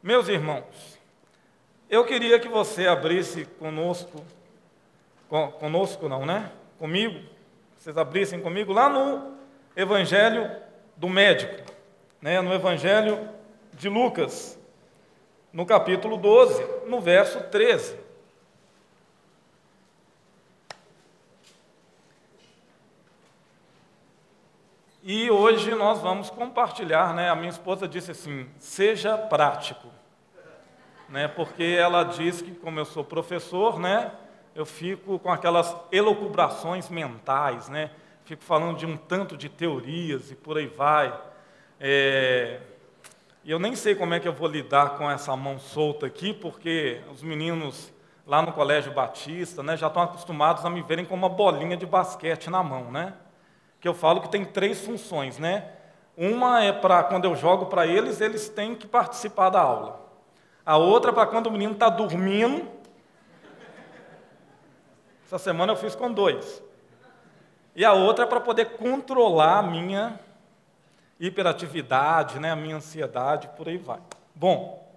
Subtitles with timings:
[0.00, 0.96] Meus irmãos,
[1.90, 4.24] eu queria que você abrisse conosco,
[5.58, 6.52] conosco não, né?
[6.78, 7.20] Comigo,
[7.76, 9.34] vocês abrissem comigo lá no
[9.74, 10.48] Evangelho
[10.96, 11.72] do Médico,
[12.22, 12.40] né?
[12.40, 13.28] no Evangelho
[13.72, 14.56] de Lucas,
[15.52, 17.96] no capítulo 12, no verso 13.
[25.10, 27.30] E hoje nós vamos compartilhar, né?
[27.30, 29.88] A minha esposa disse assim: seja prático,
[31.08, 31.26] né?
[31.26, 34.12] Porque ela diz que, como eu sou professor, né?
[34.54, 37.90] Eu fico com aquelas elucubrações mentais, né?
[38.26, 41.18] Fico falando de um tanto de teorias e por aí vai.
[41.80, 42.60] É...
[43.46, 47.00] Eu nem sei como é que eu vou lidar com essa mão solta aqui, porque
[47.10, 47.90] os meninos
[48.26, 49.74] lá no Colégio Batista, né?
[49.74, 53.14] Já estão acostumados a me verem com uma bolinha de basquete na mão, né?
[53.80, 55.70] Que eu falo que tem três funções, né?
[56.16, 60.04] Uma é para quando eu jogo para eles, eles têm que participar da aula.
[60.66, 62.68] A outra é para quando o menino está dormindo.
[65.24, 66.62] Essa semana eu fiz com dois.
[67.74, 70.18] E a outra é para poder controlar a minha
[71.20, 74.00] hiperatividade, né, a minha ansiedade, por aí vai.
[74.34, 74.92] Bom,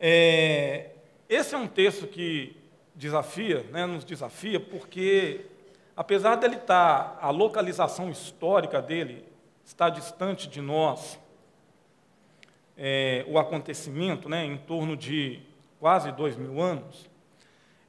[0.00, 0.90] é,
[1.28, 2.56] esse é um texto que
[2.94, 5.46] desafia, né, nos desafia, porque
[5.96, 9.24] apesar dele estar, a localização histórica dele
[9.64, 11.18] está distante de nós,
[12.76, 15.40] é, o acontecimento, né, em torno de
[15.78, 17.10] quase dois mil anos,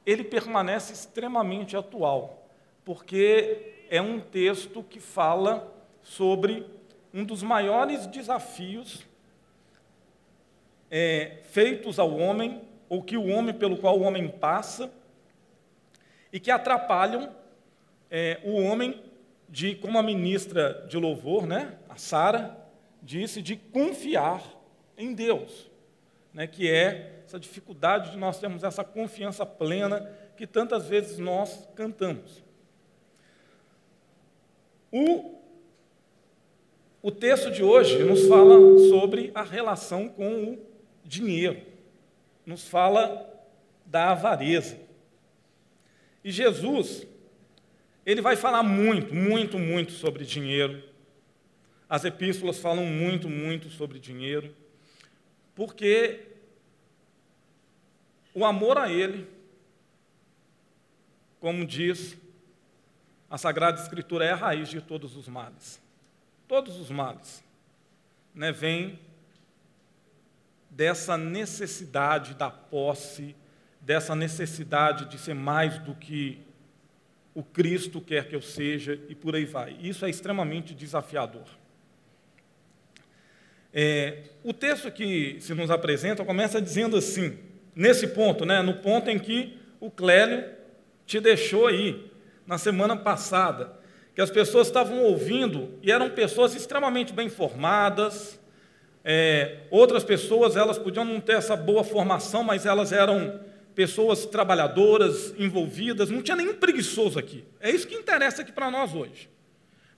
[0.04, 2.46] ele permanece extremamente atual,
[2.84, 6.66] porque é um texto que fala sobre
[7.12, 9.06] um dos maiores desafios
[10.90, 14.92] é, feitos ao homem, ou que o homem pelo qual o homem passa,
[16.32, 17.34] e que atrapalham
[18.16, 19.02] é, o homem
[19.48, 22.56] de, como a ministra de louvor, né, a Sara,
[23.02, 24.40] disse, de confiar
[24.96, 25.68] em Deus,
[26.32, 31.68] né, que é essa dificuldade de nós termos essa confiança plena que tantas vezes nós
[31.74, 32.44] cantamos.
[34.92, 35.34] O,
[37.02, 40.58] o texto de hoje nos fala sobre a relação com o
[41.04, 41.60] dinheiro,
[42.46, 43.28] nos fala
[43.84, 44.78] da avareza.
[46.22, 47.08] E Jesus,
[48.04, 50.82] ele vai falar muito, muito, muito sobre dinheiro.
[51.88, 54.54] As epístolas falam muito, muito sobre dinheiro,
[55.54, 56.20] porque
[58.34, 59.28] o amor a Ele,
[61.38, 62.16] como diz
[63.30, 65.80] a Sagrada Escritura, é a raiz de todos os males.
[66.48, 67.42] Todos os males
[68.34, 68.98] né, vêm
[70.68, 73.36] dessa necessidade da posse,
[73.80, 76.43] dessa necessidade de ser mais do que
[77.34, 79.76] o Cristo quer que eu seja e por aí vai.
[79.80, 81.46] Isso é extremamente desafiador.
[83.72, 87.36] É, o texto que se nos apresenta começa dizendo assim,
[87.74, 90.44] nesse ponto, né, no ponto em que o Clélio
[91.04, 92.08] te deixou aí,
[92.46, 93.72] na semana passada,
[94.14, 98.38] que as pessoas estavam ouvindo e eram pessoas extremamente bem formadas,
[99.04, 103.40] é, outras pessoas elas podiam não ter essa boa formação, mas elas eram
[103.74, 107.44] pessoas trabalhadoras, envolvidas, não tinha nenhum preguiçoso aqui.
[107.60, 109.28] É isso que interessa aqui para nós hoje.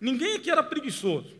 [0.00, 1.36] Ninguém aqui era preguiçoso.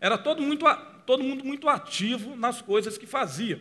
[0.00, 0.64] Era todo, muito,
[1.06, 3.60] todo mundo muito ativo nas coisas que fazia.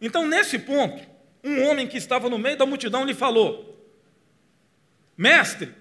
[0.00, 1.06] Então, nesse ponto,
[1.44, 3.90] um homem que estava no meio da multidão lhe falou:
[5.16, 5.74] Mestre,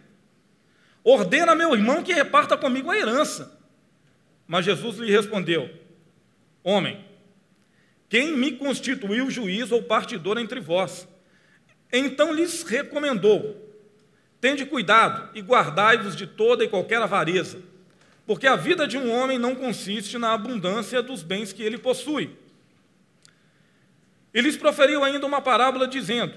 [1.03, 3.59] ordena meu irmão que reparta comigo a herança.
[4.47, 5.69] Mas Jesus lhe respondeu:
[6.63, 7.03] Homem,
[8.11, 11.07] quem me constituiu juiz ou partidor entre vós?
[11.94, 13.55] Então lhes recomendou:
[14.41, 17.59] Tende cuidado e guardai-vos de toda e qualquer avareza,
[18.25, 22.35] porque a vida de um homem não consiste na abundância dos bens que ele possui.
[24.33, 26.33] E lhes proferiu ainda uma parábola dizendo: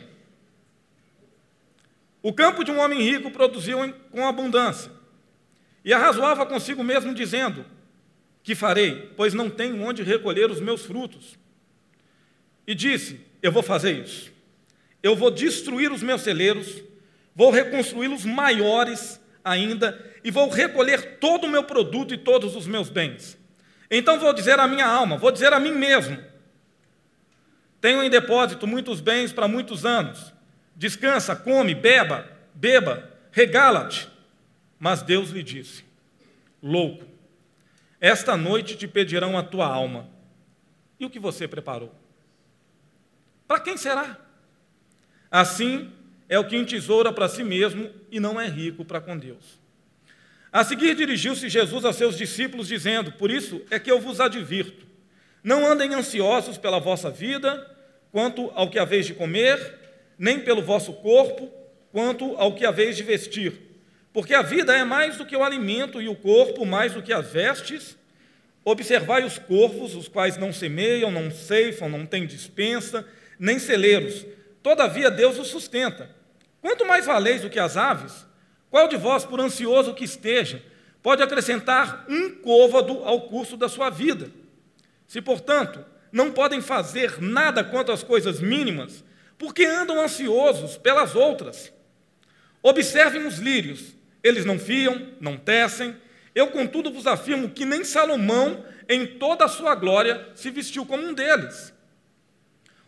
[2.22, 3.78] O campo de um homem rico produziu
[4.12, 4.92] com abundância,
[5.84, 7.66] e arrazoava consigo mesmo, dizendo:
[8.44, 11.42] Que farei, pois não tenho onde recolher os meus frutos
[12.66, 14.32] e disse: Eu vou fazer isso.
[15.02, 16.82] Eu vou destruir os meus celeiros,
[17.34, 22.88] vou reconstruí-los maiores ainda e vou recolher todo o meu produto e todos os meus
[22.88, 23.38] bens.
[23.90, 26.18] Então vou dizer à minha alma, vou dizer a mim mesmo:
[27.80, 30.32] Tenho em depósito muitos bens para muitos anos.
[30.74, 34.08] Descansa, come, beba, beba, regala-te.
[34.78, 35.84] Mas Deus lhe disse:
[36.62, 37.04] Louco,
[38.00, 40.08] esta noite te pedirão a tua alma.
[40.98, 41.94] E o que você preparou?
[43.54, 44.18] Para quem será?
[45.30, 45.92] Assim
[46.28, 49.60] é o que entesoura para si mesmo e não é rico para com Deus.
[50.52, 54.84] A seguir dirigiu-se Jesus a seus discípulos, dizendo: Por isso é que eu vos advirto,
[55.40, 57.64] Não andem ansiosos pela vossa vida,
[58.10, 59.78] quanto ao que haveis de comer,
[60.18, 61.48] nem pelo vosso corpo,
[61.92, 63.52] quanto ao que haveis de vestir.
[64.12, 67.12] Porque a vida é mais do que o alimento e o corpo mais do que
[67.12, 67.96] as vestes.
[68.64, 73.06] Observai os corvos, os quais não semeiam, não ceifam, não têm dispensa,
[73.38, 74.26] nem celeiros.
[74.62, 76.10] Todavia Deus os sustenta.
[76.60, 78.26] Quanto mais valeis do que as aves?
[78.70, 80.62] Qual de vós, por ansioso que esteja,
[81.02, 84.30] pode acrescentar um côvado ao curso da sua vida?
[85.06, 89.04] Se, portanto, não podem fazer nada quanto às coisas mínimas,
[89.36, 91.70] porque andam ansiosos pelas outras.
[92.62, 95.94] Observem os lírios, eles não fiam, não tecem.
[96.34, 101.06] Eu, contudo, vos afirmo que nem Salomão, em toda a sua glória, se vestiu como
[101.06, 101.73] um deles.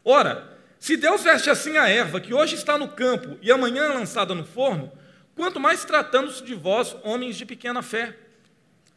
[0.09, 3.89] Ora, se Deus veste assim a erva, que hoje está no campo e amanhã é
[3.89, 4.93] lançada no forno,
[5.35, 8.17] quanto mais tratando-se de vós, homens de pequena fé.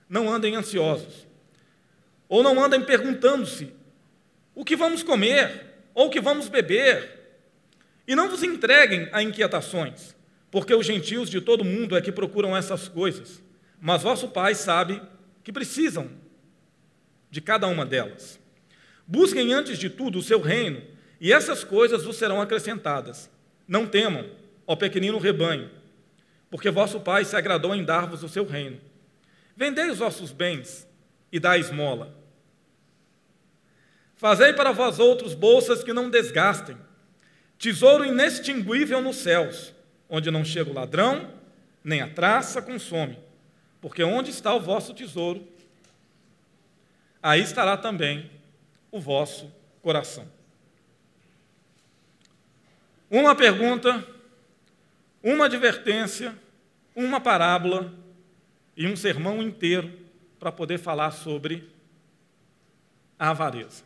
[0.08, 1.28] Não andem ansiosos,
[2.28, 3.74] ou não andem perguntando-se
[4.54, 7.40] o que vamos comer, ou o que vamos beber,
[8.08, 10.16] e não vos entreguem a inquietações,
[10.52, 13.42] porque os gentios de todo mundo é que procuram essas coisas,
[13.82, 15.02] mas vosso Pai sabe
[15.44, 16.08] que precisam
[17.32, 18.40] de cada uma delas.
[19.08, 23.30] Busquem antes de tudo o seu reino e essas coisas vos serão acrescentadas.
[23.68, 24.30] Não temam,
[24.66, 25.70] ó pequenino rebanho,
[26.50, 28.80] porque vosso Pai se agradou em dar-vos o seu reino.
[29.56, 30.88] Vendei os vossos bens
[31.32, 32.16] e dai esmola.
[34.16, 36.78] Fazei para vós outros bolsas que não desgastem,
[37.58, 39.74] tesouro inextinguível nos céus,
[40.10, 41.34] onde não chega o ladrão,
[41.84, 43.18] nem a traça consome.
[43.82, 45.48] Porque onde está o vosso tesouro,
[47.24, 48.30] aí estará também
[48.92, 49.52] o vosso
[49.82, 50.28] coração.
[53.10, 54.08] Uma pergunta,
[55.24, 56.38] uma advertência,
[56.96, 57.94] uma parábola
[58.78, 59.92] e um sermão inteiro
[60.40, 61.70] para poder falar sobre
[63.18, 63.84] a avareza.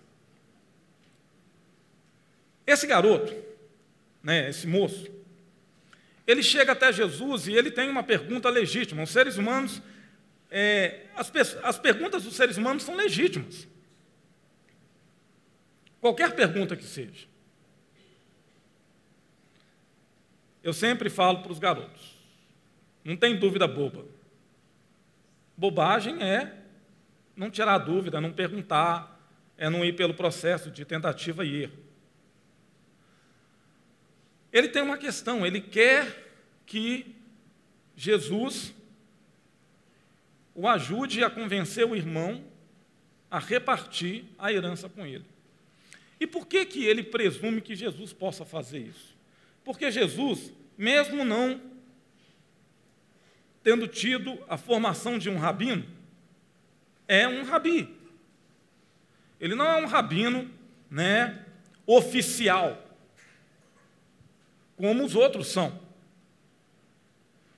[2.68, 3.34] Esse garoto,
[4.22, 5.10] né, esse moço,
[6.26, 9.04] ele chega até Jesus e ele tem uma pergunta legítima.
[9.04, 9.82] Os seres humanos,
[10.50, 11.32] é, as,
[11.64, 13.68] as perguntas dos seres humanos são legítimas.
[16.00, 17.33] Qualquer pergunta que seja.
[20.64, 22.18] Eu sempre falo para os garotos:
[23.04, 24.06] não tem dúvida boba.
[25.56, 26.54] Bobagem é
[27.36, 29.20] não tirar dúvida, não perguntar,
[29.58, 31.84] é não ir pelo processo de tentativa e erro.
[34.52, 36.32] Ele tem uma questão, ele quer
[36.66, 37.16] que
[37.96, 38.74] Jesus
[40.56, 42.44] o ajude a convencer o irmão
[43.30, 45.26] a repartir a herança com ele.
[46.20, 49.13] E por que, que ele presume que Jesus possa fazer isso?
[49.64, 51.62] Porque Jesus, mesmo não
[53.64, 55.86] tendo tido a formação de um rabino,
[57.08, 57.96] é um rabi.
[59.40, 60.50] Ele não é um rabino,
[60.90, 61.46] né,
[61.86, 62.80] oficial,
[64.76, 65.82] como os outros são.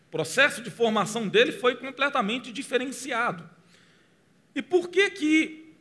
[0.08, 3.50] O processo de formação dele foi completamente diferenciado.
[4.54, 5.76] E por que que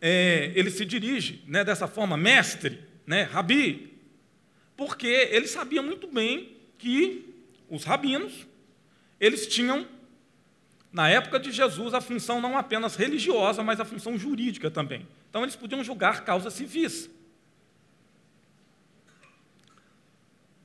[0.00, 3.95] é, ele se dirige né, dessa forma, mestre, né, rabi?
[4.76, 7.34] Porque ele sabia muito bem que
[7.68, 8.46] os rabinos,
[9.18, 9.86] eles tinham,
[10.92, 15.06] na época de Jesus, a função não apenas religiosa, mas a função jurídica também.
[15.30, 17.10] Então, eles podiam julgar causas civis.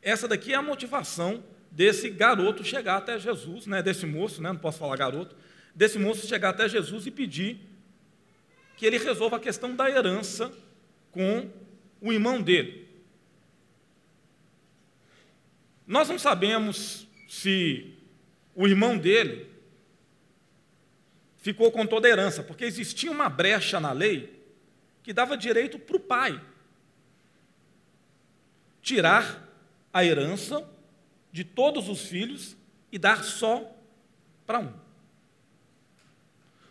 [0.02, 4.60] Essa daqui é a motivação desse garoto chegar até Jesus, né, desse moço, né, não
[4.60, 5.36] posso falar garoto,
[5.74, 7.60] desse moço chegar até Jesus e pedir
[8.76, 10.52] que ele resolva a questão da herança
[11.12, 11.50] com
[12.02, 12.81] o irmão dele.
[15.92, 17.94] Nós não sabemos se
[18.56, 19.46] o irmão dele
[21.36, 24.42] ficou com toda a herança, porque existia uma brecha na lei
[25.04, 26.42] que dava direito para o pai
[28.82, 29.46] tirar
[29.92, 30.66] a herança
[31.30, 32.56] de todos os filhos
[32.90, 33.70] e dar só
[34.48, 34.72] para um.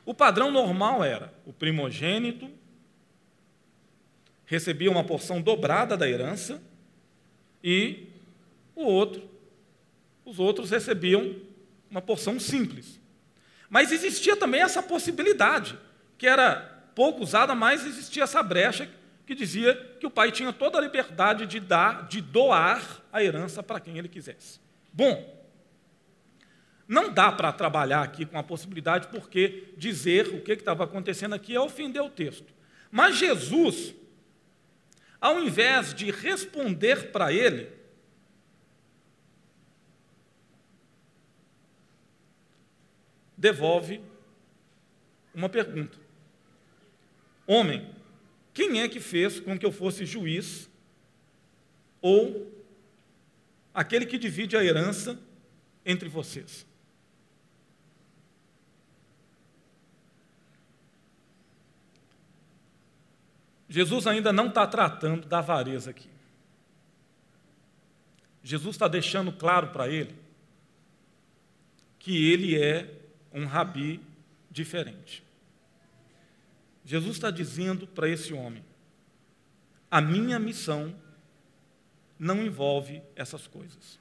[0.07, 2.50] O padrão normal era o primogênito
[4.47, 6.62] recebia uma porção dobrada da herança
[7.62, 8.10] e
[8.81, 9.29] o outro,
[10.25, 11.37] os outros recebiam
[11.91, 13.01] uma porção simples.
[13.69, 15.79] Mas existia também essa possibilidade,
[16.19, 16.57] que era
[16.95, 18.91] pouco usada, mas existia essa brecha
[19.27, 23.63] que dizia que o pai tinha toda a liberdade de dar, de doar a herança
[23.63, 24.59] para quem ele quisesse.
[24.93, 25.41] Bom,
[26.89, 31.55] não dá para trabalhar aqui com a possibilidade, porque dizer o que estava acontecendo aqui
[31.55, 32.53] é ofender o texto.
[32.91, 33.95] Mas Jesus,
[35.21, 37.80] ao invés de responder para ele,
[43.41, 44.03] devolve
[45.35, 45.99] uma pergunta:
[47.47, 47.93] Homem,
[48.53, 50.69] quem é que fez com que eu fosse juiz
[52.03, 52.53] ou
[53.73, 55.19] aquele que divide a herança
[55.85, 56.67] entre vocês?
[63.69, 66.11] Jesus ainda não está tratando da avareza aqui.
[68.43, 70.15] Jesus está deixando claro para ele
[71.99, 73.00] que ele é
[73.33, 74.01] um rabi
[74.51, 75.25] diferente.
[76.85, 78.65] Jesus está dizendo para esse homem:
[79.91, 80.95] a minha missão
[82.19, 83.99] não envolve essas coisas.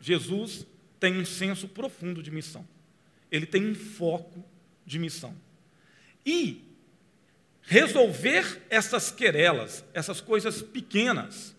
[0.00, 0.66] Jesus
[0.98, 2.66] tem um senso profundo de missão.
[3.30, 4.44] Ele tem um foco
[4.84, 5.34] de missão.
[6.24, 6.64] E
[7.62, 11.54] resolver essas querelas, essas coisas pequenas,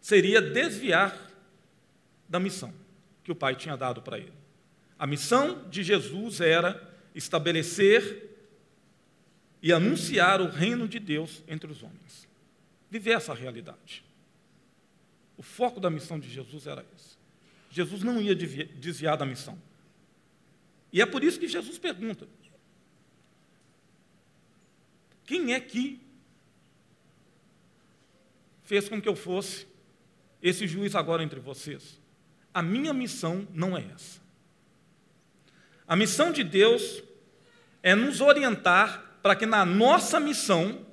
[0.00, 1.16] seria desviar
[2.28, 2.72] da missão
[3.22, 4.39] que o Pai tinha dado para ele.
[5.00, 6.78] A missão de Jesus era
[7.14, 8.36] estabelecer
[9.62, 12.28] e anunciar o reino de Deus entre os homens.
[12.90, 14.04] Viver essa realidade.
[15.38, 17.16] O foco da missão de Jesus era esse.
[17.70, 19.58] Jesus não ia desviar da missão.
[20.92, 22.28] E é por isso que Jesus pergunta:
[25.24, 25.98] quem é que
[28.64, 29.66] fez com que eu fosse
[30.42, 31.98] esse juiz agora entre vocês?
[32.52, 34.20] A minha missão não é essa.
[35.90, 37.02] A missão de Deus
[37.82, 40.86] é nos orientar para que na nossa missão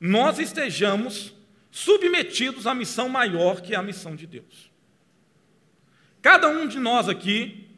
[0.00, 1.34] nós estejamos
[1.70, 4.70] submetidos à missão maior que é a missão de Deus.
[6.22, 7.68] Cada um de nós aqui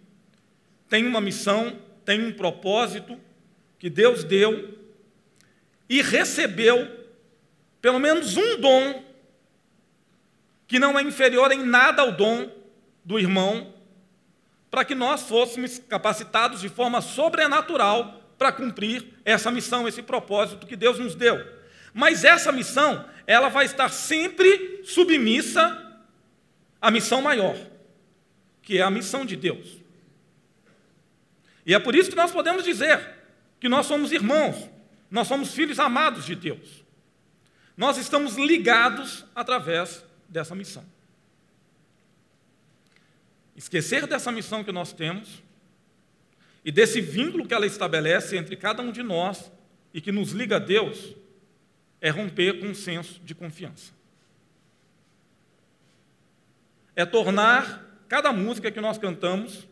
[0.88, 3.20] tem uma missão, tem um propósito,
[3.80, 4.78] que Deus deu
[5.88, 6.88] e recebeu
[7.82, 9.04] pelo menos um dom
[10.68, 12.48] que não é inferior em nada ao dom
[13.04, 13.74] do irmão,
[14.70, 20.76] para que nós fôssemos capacitados de forma sobrenatural para cumprir essa missão, esse propósito que
[20.76, 21.44] Deus nos deu.
[21.92, 26.00] Mas essa missão, ela vai estar sempre submissa
[26.80, 27.56] à missão maior,
[28.62, 29.80] que é a missão de Deus.
[31.66, 33.18] E é por isso que nós podemos dizer
[33.58, 34.70] que nós somos irmãos,
[35.10, 36.84] nós somos filhos amados de Deus.
[37.76, 40.84] Nós estamos ligados através dessa missão.
[43.60, 45.42] Esquecer dessa missão que nós temos
[46.64, 49.52] e desse vínculo que ela estabelece entre cada um de nós
[49.92, 51.14] e que nos liga a Deus
[52.00, 53.92] é romper com um senso de confiança.
[56.96, 59.68] É tornar cada música que nós cantamos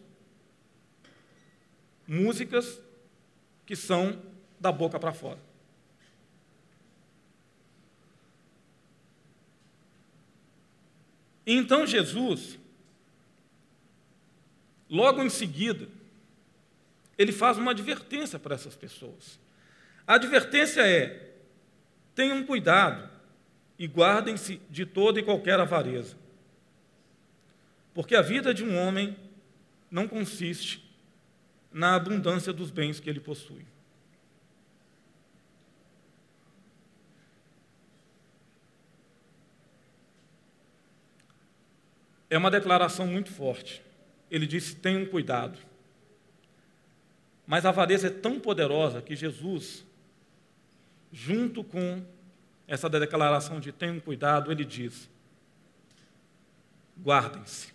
[2.06, 2.78] músicas
[3.64, 4.20] que são
[4.60, 5.40] da boca para fora.
[11.46, 12.58] Então Jesus,
[14.88, 15.88] logo em seguida,
[17.16, 19.38] ele faz uma advertência para essas pessoas.
[20.06, 21.32] A advertência é:
[22.14, 23.08] tenham cuidado
[23.78, 26.16] e guardem-se de toda e qualquer avareza.
[27.92, 29.16] Porque a vida de um homem
[29.90, 30.88] não consiste
[31.72, 33.66] na abundância dos bens que ele possui.
[42.30, 43.82] É uma declaração muito forte.
[44.30, 45.58] Ele disse: tenham cuidado.
[47.46, 49.84] Mas a avareza é tão poderosa que Jesus,
[51.10, 52.04] junto com
[52.66, 55.08] essa declaração de tenham cuidado, ele diz:
[57.02, 57.72] guardem-se.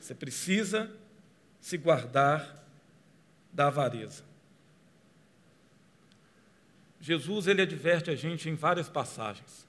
[0.00, 0.90] Você precisa
[1.60, 2.64] se guardar
[3.52, 4.24] da avareza.
[7.00, 9.66] Jesus ele adverte a gente em várias passagens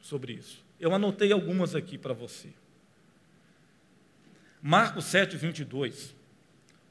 [0.00, 0.64] sobre isso.
[0.78, 2.48] Eu anotei algumas aqui para você.
[4.64, 6.14] Marcos 7, 22,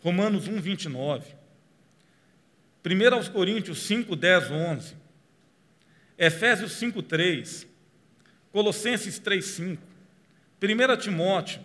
[0.02, 1.26] Romanos 1, 29,
[2.86, 4.96] 1 aos Coríntios 5, 10, 11,
[6.18, 7.66] Efésios 5, 3,
[8.52, 9.84] Colossenses 3, 5,
[10.62, 11.62] 1 Timóteo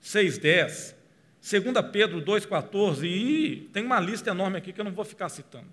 [0.00, 0.96] 6, 10,
[1.42, 5.68] 2 Pedro 2,14, e tem uma lista enorme aqui que eu não vou ficar citando.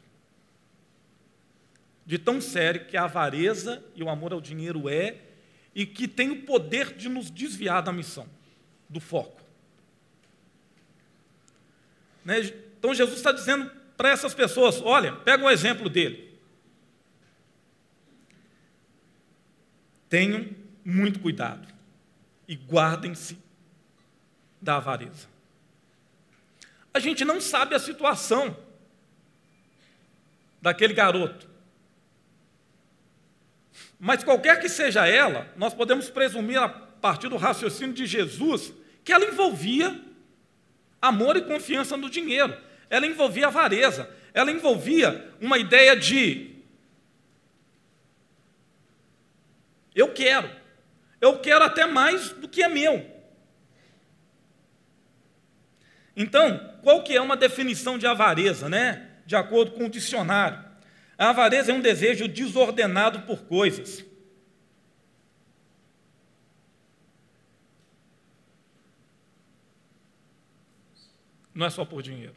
[2.05, 5.15] De tão sério que a avareza e o amor ao dinheiro é,
[5.73, 8.27] e que tem o poder de nos desviar da missão,
[8.89, 9.46] do foco.
[12.27, 12.41] Né?
[12.77, 16.37] Então Jesus está dizendo para essas pessoas: olha, pega um exemplo dele.
[20.09, 20.49] Tenham
[20.83, 21.65] muito cuidado
[22.45, 23.39] e guardem-se
[24.61, 25.27] da avareza.
[26.93, 28.57] A gente não sabe a situação
[30.61, 31.49] daquele garoto.
[33.97, 39.13] Mas qualquer que seja ela, nós podemos presumir a partir do raciocínio de Jesus que
[39.13, 40.06] ela envolvia
[41.01, 42.55] amor e confiança no dinheiro.
[42.89, 46.55] Ela envolvia avareza, ela envolvia uma ideia de
[49.95, 50.49] eu quero,
[51.19, 53.17] eu quero até mais do que é meu.
[56.15, 59.09] Então, qual que é uma definição de avareza, né?
[59.25, 60.63] De acordo com o dicionário.
[61.17, 64.03] A avareza é um desejo desordenado por coisas.
[71.57, 72.35] Não é só por dinheiro.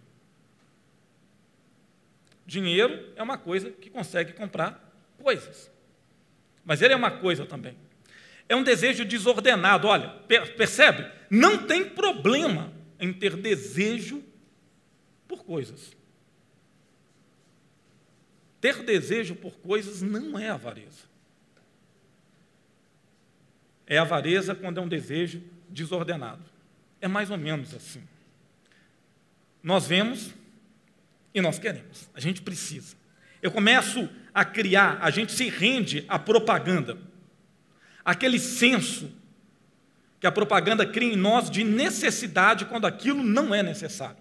[2.47, 4.83] Dinheiro é uma coisa que consegue comprar
[5.19, 5.71] coisas.
[6.65, 7.77] Mas ele é uma coisa também.
[8.49, 9.87] É um desejo desordenado.
[9.87, 10.09] Olha,
[10.57, 11.07] percebe?
[11.29, 14.25] Não tem problema em ter desejo
[15.29, 15.95] por coisas.
[18.59, 21.05] Ter desejo por coisas não é avareza.
[23.87, 26.43] É avareza quando é um desejo desordenado.
[27.03, 28.03] É mais ou menos assim.
[29.63, 30.31] Nós vemos
[31.35, 32.09] e nós queremos.
[32.15, 32.97] A gente precisa.
[33.43, 36.99] Eu começo a criar, a gente se rende à propaganda.
[38.05, 39.13] Aquele senso
[40.19, 44.19] que a propaganda cria em nós de necessidade quando aquilo não é necessário.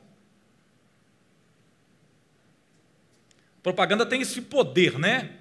[3.57, 5.31] A propaganda tem esse poder, né?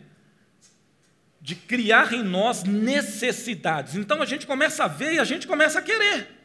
[1.40, 3.94] De criar em nós necessidades.
[3.94, 6.37] Então a gente começa a ver e a gente começa a querer.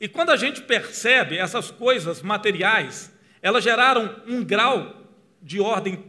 [0.00, 3.12] E quando a gente percebe essas coisas materiais,
[3.42, 5.08] elas geraram um grau
[5.42, 6.04] de ordem,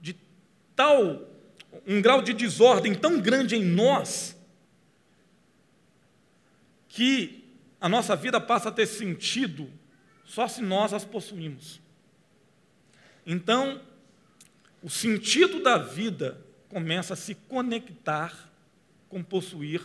[0.00, 0.16] de
[0.74, 1.22] tal,
[1.86, 4.36] um grau de desordem tão grande em nós,
[6.88, 7.44] que
[7.80, 9.70] a nossa vida passa a ter sentido
[10.24, 11.80] só se nós as possuímos.
[13.26, 13.80] Então,
[14.82, 18.50] o sentido da vida começa a se conectar
[19.08, 19.80] com possuir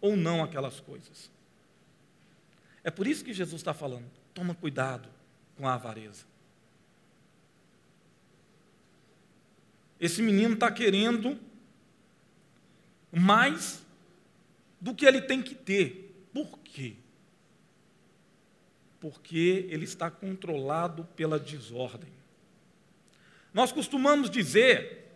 [0.00, 1.31] ou não aquelas coisas.
[2.84, 5.08] É por isso que Jesus está falando: toma cuidado
[5.56, 6.24] com a avareza.
[10.00, 11.38] Esse menino está querendo
[13.12, 13.84] mais
[14.80, 16.26] do que ele tem que ter.
[16.32, 16.96] Por quê?
[18.98, 22.10] Porque ele está controlado pela desordem.
[23.54, 25.14] Nós costumamos dizer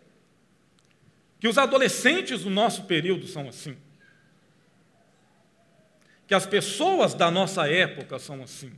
[1.39, 3.75] que os adolescentes do nosso período são assim
[6.27, 8.71] que as pessoas da nossa época são assim.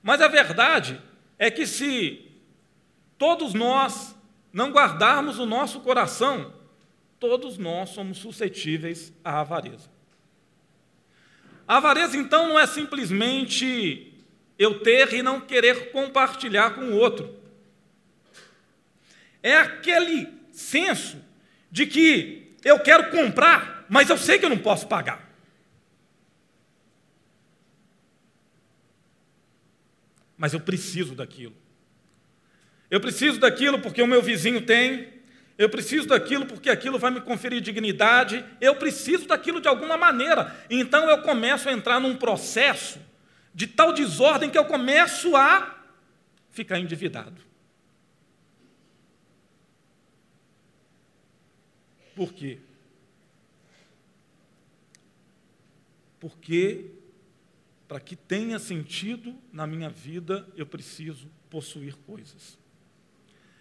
[0.00, 1.00] Mas a verdade
[1.38, 2.30] é que se
[3.18, 4.16] todos nós
[4.52, 6.54] não guardarmos o nosso coração,
[7.18, 9.90] todos nós somos suscetíveis à avareza.
[11.66, 14.12] A avareza, então, não é simplesmente
[14.58, 17.34] eu ter e não querer compartilhar com o outro.
[19.42, 21.16] É aquele senso
[21.70, 25.31] de que eu quero comprar, mas eu sei que eu não posso pagar.
[30.42, 31.54] Mas eu preciso daquilo.
[32.90, 35.08] Eu preciso daquilo porque o meu vizinho tem,
[35.56, 40.52] eu preciso daquilo porque aquilo vai me conferir dignidade, eu preciso daquilo de alguma maneira.
[40.68, 42.98] Então eu começo a entrar num processo
[43.54, 45.80] de tal desordem que eu começo a
[46.50, 47.40] ficar endividado.
[52.16, 52.58] Por quê?
[56.18, 56.91] Porque
[57.92, 62.58] para que tenha sentido na minha vida, eu preciso possuir coisas.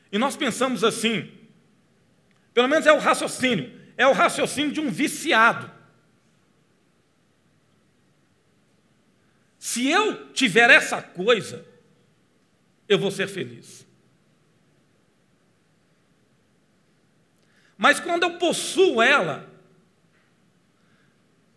[0.10, 1.30] E nós pensamos assim,
[2.54, 5.70] pelo menos é o raciocínio, é o raciocínio de um viciado.
[9.60, 11.65] Se eu tiver essa coisa,
[12.88, 13.86] eu vou ser feliz.
[17.78, 19.50] Mas quando eu possuo ela,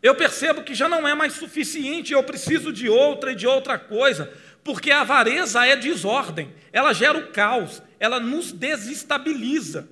[0.04, 3.78] eu percebo que já não é mais suficiente, eu preciso de outra e de outra
[3.78, 4.30] coisa,
[4.62, 9.88] porque a avareza é desordem, ela gera o caos, ela nos desestabiliza.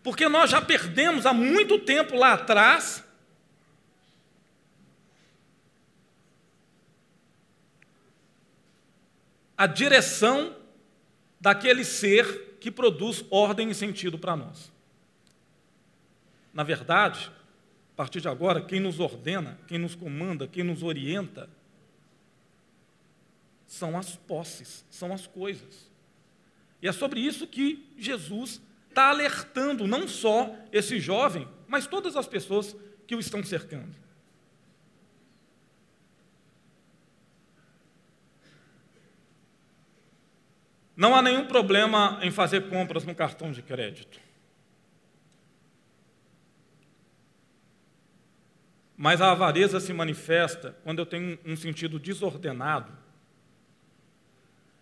[0.00, 3.02] Porque nós já perdemos há muito tempo lá atrás
[9.58, 10.54] a direção
[11.40, 14.70] daquele ser que produz ordem e sentido para nós.
[16.54, 17.28] Na verdade,
[17.92, 21.48] a partir de agora, quem nos ordena, quem nos comanda, quem nos orienta,
[23.66, 25.90] são as posses, são as coisas.
[26.80, 32.26] E é sobre isso que Jesus está alertando não só esse jovem, mas todas as
[32.26, 32.76] pessoas
[33.06, 33.94] que o estão cercando.
[40.96, 44.20] Não há nenhum problema em fazer compras no cartão de crédito.
[49.02, 52.92] Mas a avareza se manifesta quando eu tenho um sentido desordenado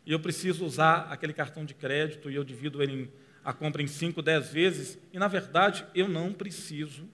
[0.04, 3.80] e eu preciso usar aquele cartão de crédito e eu divido ele em, a compra
[3.80, 7.08] em 5, 10 vezes, e na verdade eu não preciso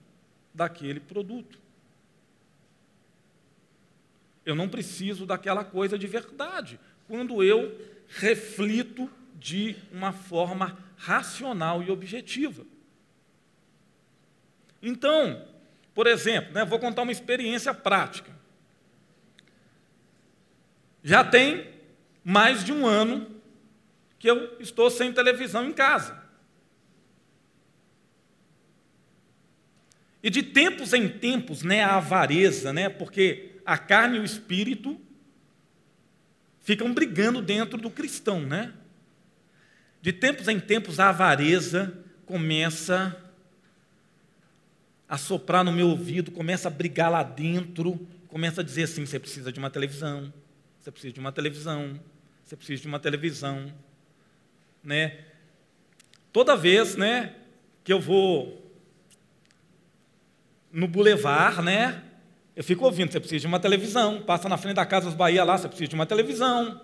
[0.53, 1.57] daquele produto.
[4.45, 6.77] Eu não preciso daquela coisa de verdade.
[7.07, 7.73] Quando eu
[8.09, 12.65] reflito de uma forma racional e objetiva.
[14.81, 15.55] Então,
[15.97, 18.29] por exemplo, né, vou contar uma experiência prática.
[21.03, 21.73] Já tem
[22.23, 23.41] mais de um ano
[24.19, 26.23] que eu estou sem televisão em casa.
[30.21, 35.01] E de tempos em tempos, né, a avareza, né, porque a carne e o espírito
[36.59, 38.71] ficam brigando dentro do cristão, né?
[39.99, 41.91] De tempos em tempos a avareza
[42.23, 43.26] começa
[45.07, 49.19] a soprar no meu ouvido, começa a brigar lá dentro, começa a dizer assim: você
[49.19, 50.33] precisa de uma televisão,
[50.79, 51.99] você precisa de uma televisão,
[52.43, 53.71] você precisa de uma televisão,
[54.83, 55.19] né?
[56.31, 57.33] Toda vez, né,
[57.83, 58.71] que eu vou
[60.71, 62.03] no bulevar, né,
[62.55, 65.43] eu fico ouvindo, você precisa de uma televisão, passa na frente da Casa dos Bahia
[65.43, 66.81] lá, você precisa de uma televisão.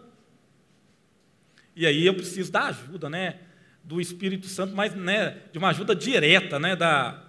[1.75, 3.39] E aí eu preciso da ajuda, né,
[3.83, 7.22] do Espírito Santo, mas, né, de uma ajuda direta, né, da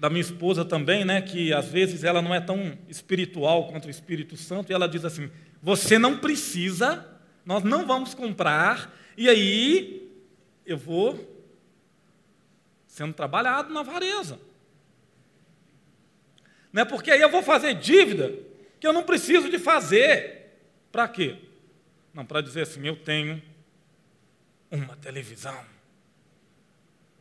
[0.00, 3.90] da minha esposa também, né, que às vezes ela não é tão espiritual quanto o
[3.90, 5.30] Espírito Santo, e ela diz assim:
[5.62, 7.06] você não precisa,
[7.44, 10.10] nós não vamos comprar, e aí
[10.64, 11.38] eu vou
[12.86, 14.40] sendo trabalhado na avareza.
[16.72, 18.32] Não é porque aí eu vou fazer dívida
[18.80, 20.56] que eu não preciso de fazer.
[20.90, 21.36] Para quê?
[22.14, 23.42] Não, para dizer assim, eu tenho
[24.70, 25.62] uma televisão.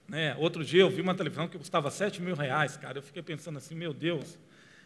[0.10, 0.36] Né?
[0.40, 2.98] Outro dia eu vi uma televisão que custava 7 mil reais, cara.
[2.98, 4.40] Eu fiquei pensando assim, meu Deus,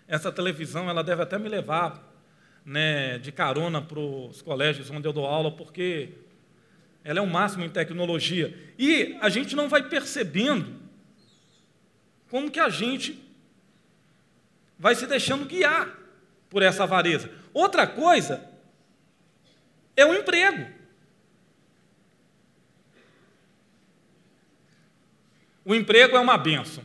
[0.05, 2.13] essa televisão ela deve até me levar
[2.65, 6.09] né, de carona para os colégios onde eu dou aula, porque
[7.05, 8.53] ela é o máximo em tecnologia.
[8.77, 10.75] E a gente não vai percebendo
[12.29, 13.17] como que a gente
[14.77, 15.97] vai se deixando guiar
[16.49, 17.31] por essa avareza.
[17.53, 18.43] Outra coisa
[19.95, 20.83] é o emprego.
[25.65, 26.84] O emprego é uma benção.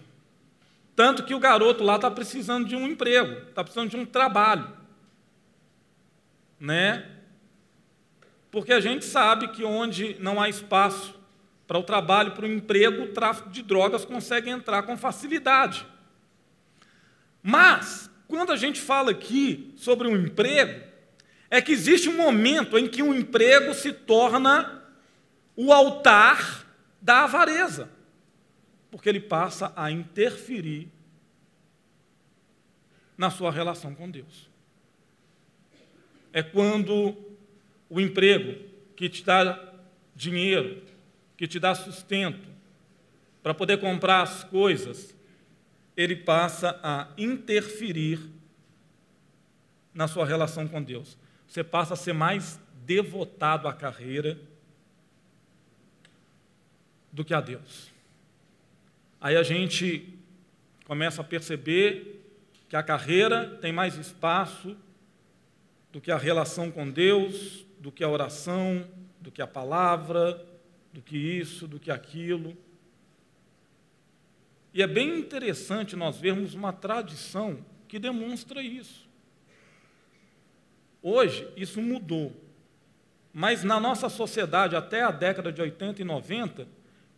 [0.95, 4.79] Tanto que o garoto lá está precisando de um emprego, está precisando de um trabalho
[6.61, 7.07] né?
[8.51, 11.15] Porque a gente sabe que onde não há espaço
[11.67, 15.87] para o trabalho, para o emprego, o tráfico de drogas consegue entrar com facilidade.
[17.43, 20.83] Mas, quando a gente fala aqui sobre um emprego,
[21.51, 24.83] é que existe um momento em que o um emprego se torna
[25.55, 26.67] o altar
[27.01, 27.91] da avareza,
[28.91, 30.89] porque ele passa a interferir
[33.17, 34.49] na sua relação com Deus
[36.33, 37.17] é quando
[37.89, 39.75] o emprego que te dá
[40.15, 40.83] dinheiro,
[41.37, 42.49] que te dá sustento,
[43.43, 45.15] para poder comprar as coisas,
[45.97, 48.21] ele passa a interferir
[49.95, 51.17] na sua relação com Deus.
[51.47, 54.39] Você passa a ser mais devotado à carreira
[57.11, 57.91] do que a Deus.
[59.21, 60.17] Aí a gente
[60.87, 62.25] começa a perceber
[62.69, 64.77] que a carreira tem mais espaço
[65.91, 68.87] do que a relação com Deus, do que a oração,
[69.21, 70.45] do que a palavra,
[70.93, 72.57] do que isso, do que aquilo.
[74.73, 79.09] E é bem interessante nós vermos uma tradição que demonstra isso.
[81.03, 82.33] Hoje, isso mudou.
[83.33, 86.69] Mas na nossa sociedade, até a década de 80 e 90,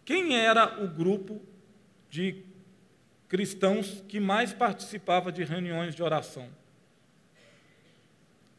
[0.05, 1.43] quem era o grupo
[2.11, 2.45] de
[3.29, 6.49] cristãos que mais participava de reuniões de oração?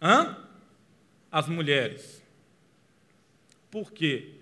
[0.02, 0.38] Hã?
[1.30, 2.24] As mulheres.
[3.70, 4.36] Por quê?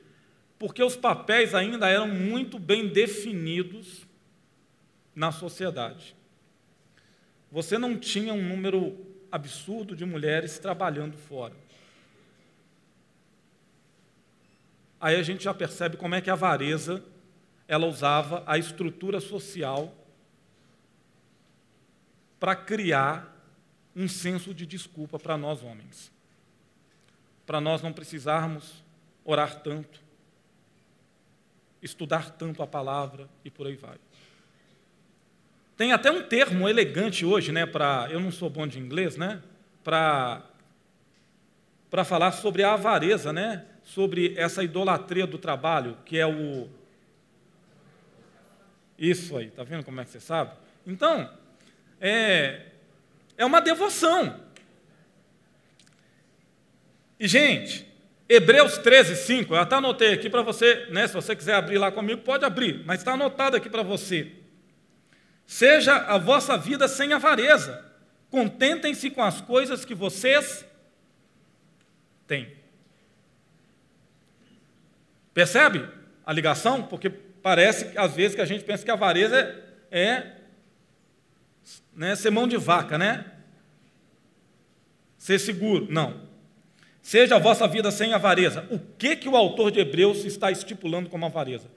[0.57, 4.07] Porque os papéis ainda eram muito bem definidos
[5.15, 6.15] na sociedade.
[7.51, 11.55] Você não tinha um número absurdo de mulheres trabalhando fora.
[15.01, 17.03] Aí a gente já percebe como é que a avareza
[17.69, 19.95] ela usava a estrutura social
[22.39, 23.31] para criar
[23.95, 26.11] um senso de desculpa para nós homens.
[27.45, 28.83] Para nós não precisarmos
[29.23, 30.01] orar tanto,
[31.79, 33.99] estudar tanto a palavra e por aí vai.
[35.77, 39.43] Tem até um termo elegante hoje, né, para, eu não sou bom de inglês, né,
[39.83, 40.43] para
[41.89, 46.69] para falar sobre a avareza, né, sobre essa idolatria do trabalho, que é o
[48.99, 50.51] isso aí, tá vendo como é que você sabe?
[50.85, 51.31] Então,
[52.01, 52.65] é,
[53.37, 54.39] é uma devoção.
[57.19, 57.87] E, gente,
[58.27, 61.91] Hebreus 13, 5, eu até anotei aqui para você, né, se você quiser abrir lá
[61.91, 64.31] comigo, pode abrir, mas está anotado aqui para você.
[65.47, 67.83] Seja a vossa vida sem avareza,
[68.29, 70.65] contentem-se com as coisas que vocês
[72.27, 72.55] têm.
[75.33, 75.87] Percebe
[76.25, 76.83] a ligação?
[76.83, 79.37] Porque parece, às vezes, que a gente pensa que a avareza
[79.91, 80.35] é, é
[81.95, 83.25] né, ser mão de vaca, né?
[85.17, 85.87] Ser seguro.
[85.89, 86.29] Não.
[87.01, 88.67] Seja a vossa vida sem avareza.
[88.69, 91.69] O que, que o autor de Hebreus está estipulando como avareza?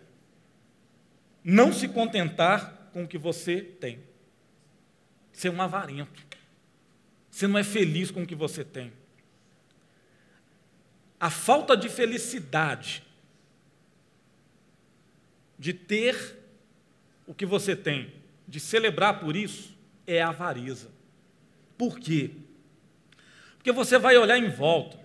[1.42, 4.01] Não se contentar com o que você tem.
[5.33, 6.22] Ser um avarento.
[7.31, 8.92] Você não é feliz com o que você tem.
[11.18, 13.03] A falta de felicidade
[15.62, 16.37] de ter
[17.25, 18.12] o que você tem,
[18.48, 20.90] de celebrar por isso, é avareza.
[21.79, 22.33] Por quê?
[23.59, 24.98] Porque você vai olhar em volta.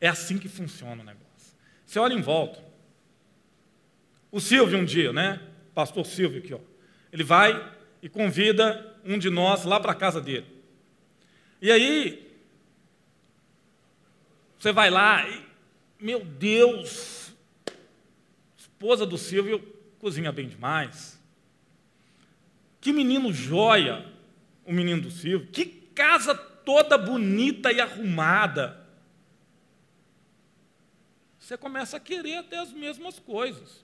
[0.00, 1.58] É assim que funciona o negócio.
[1.84, 2.62] Você olha em volta.
[4.30, 5.42] O Silvio, um dia, né?
[5.74, 6.60] Pastor Silvio aqui, ó.
[7.12, 10.46] Ele vai e convida um de nós lá para a casa dele.
[11.60, 12.32] E aí,
[14.60, 15.44] você vai lá e,
[15.98, 17.23] meu Deus,
[18.84, 19.60] esposa do Silvio
[19.98, 21.18] cozinha bem demais.
[22.82, 24.04] Que menino joia,
[24.66, 25.48] o menino do Silvio.
[25.50, 28.86] Que casa toda bonita e arrumada.
[31.38, 33.82] Você começa a querer até as mesmas coisas.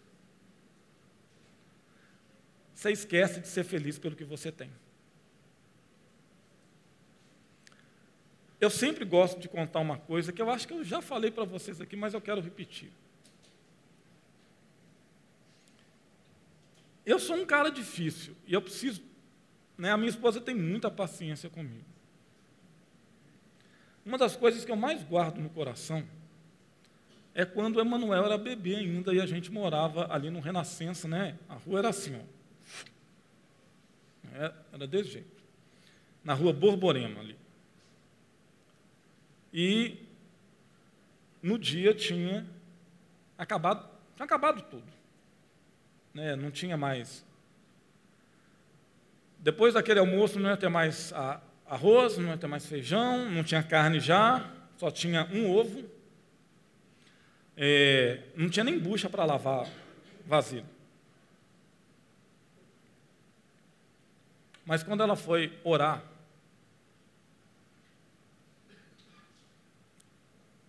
[2.75, 4.71] Você esquece de ser feliz pelo que você tem.
[8.61, 11.45] Eu sempre gosto de contar uma coisa que eu acho que eu já falei para
[11.45, 12.93] vocês aqui, mas eu quero repetir.
[17.05, 19.03] Eu sou um cara difícil e eu preciso.
[19.77, 21.85] Né, a minha esposa tem muita paciência comigo.
[24.05, 26.07] Uma das coisas que eu mais guardo no coração
[27.35, 31.39] é quando o Emanuel era bebê ainda e a gente morava ali no Renascença, né?
[31.49, 32.41] A rua era assim, ó.
[34.35, 35.43] Era, é, era desse jeito.
[36.25, 37.37] Na rua Borborema ali.
[39.53, 40.07] E
[41.43, 42.47] no dia tinha
[43.37, 45.01] acabado, tinha acabado tudo.
[46.15, 46.37] Né?
[46.37, 47.25] Não tinha mais.
[49.39, 51.13] Depois daquele almoço não ia ter mais
[51.67, 55.85] arroz, não ia ter mais feijão, não tinha carne já, só tinha um ovo.
[57.57, 59.69] É, não tinha nem bucha para lavar
[60.27, 60.65] vasilha.
[64.65, 66.03] Mas quando ela foi orar,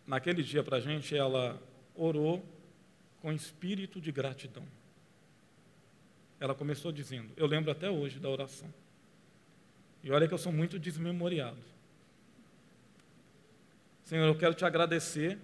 [0.07, 1.61] naquele dia para a gente, ela
[1.95, 2.43] orou
[3.21, 4.65] com espírito de gratidão.
[6.41, 8.67] Ela começou dizendo, eu lembro até hoje da oração.
[10.03, 11.61] E olha que eu sou muito desmemoriado.
[14.03, 15.37] Senhor, eu quero te agradecer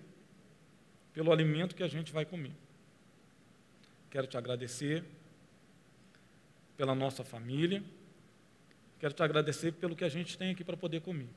[1.14, 2.52] pelo alimento que a gente vai comer.
[4.10, 5.04] Quero te agradecer
[6.76, 7.84] pela nossa família.
[9.00, 11.30] Quero te agradecer pelo que a gente tem aqui para poder comer.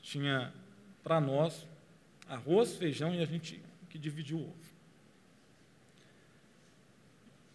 [0.00, 0.50] Tinha
[1.02, 1.66] para nós
[2.26, 4.73] arroz, feijão e a gente que dividiu o ovo.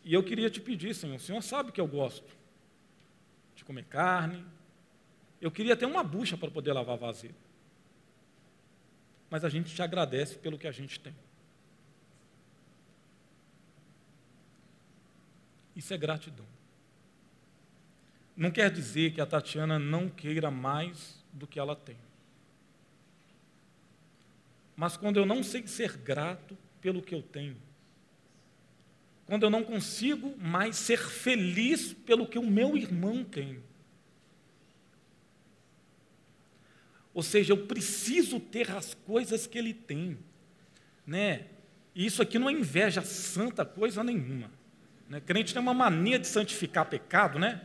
[0.04, 2.36] E eu queria te pedir, Senhor, o Senhor sabe que eu gosto
[3.56, 4.46] de comer carne.
[5.42, 7.36] Eu queria ter uma bucha para poder lavar vasilha.
[9.30, 11.14] Mas a gente te agradece pelo que a gente tem.
[15.76, 16.46] Isso é gratidão.
[18.36, 21.98] Não quer dizer que a Tatiana não queira mais do que ela tem.
[24.76, 27.58] Mas quando eu não sei ser grato pelo que eu tenho,
[29.30, 33.62] quando eu não consigo mais ser feliz pelo que o meu irmão tem,
[37.14, 40.18] ou seja, eu preciso ter as coisas que ele tem,
[41.06, 41.46] né?
[41.94, 44.50] E isso aqui não é inveja santa coisa nenhuma.
[45.08, 45.22] Né?
[45.22, 47.62] Crente tem uma mania de santificar pecado, né?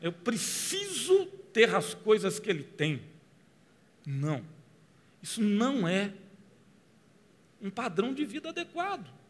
[0.00, 3.02] Eu preciso ter as coisas que ele tem.
[4.06, 4.44] Não.
[5.20, 6.12] Isso não é
[7.60, 9.21] um padrão de vida adequado.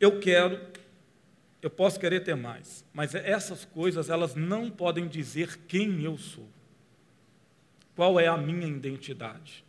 [0.00, 0.60] Eu quero,
[1.62, 6.48] eu posso querer ter mais, mas essas coisas elas não podem dizer quem eu sou.
[7.94, 9.64] Qual é a minha identidade?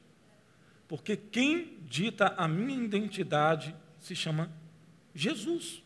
[0.88, 4.51] Porque quem dita a minha identidade se chama
[5.13, 5.83] Jesus.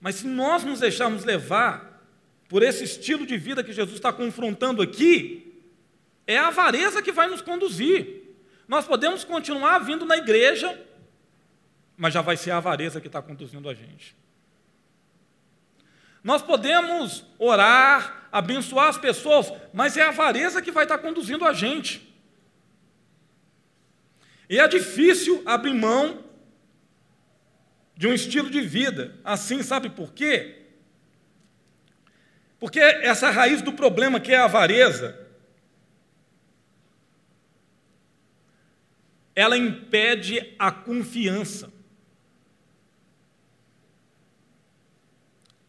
[0.00, 2.06] Mas se nós nos deixarmos levar
[2.48, 5.62] por esse estilo de vida que Jesus está confrontando aqui,
[6.26, 8.22] é a avareza que vai nos conduzir.
[8.66, 10.78] Nós podemos continuar vindo na igreja,
[11.98, 14.16] mas já vai ser a avareza que está conduzindo a gente.
[16.22, 21.52] Nós podemos orar, abençoar as pessoas, mas é a avareza que vai estar conduzindo a
[21.52, 22.08] gente.
[24.48, 26.24] E é difícil abrir mão
[27.96, 30.66] de um estilo de vida assim, sabe por quê?
[32.60, 35.26] Porque essa raiz do problema que é a avareza,
[39.34, 41.77] ela impede a confiança.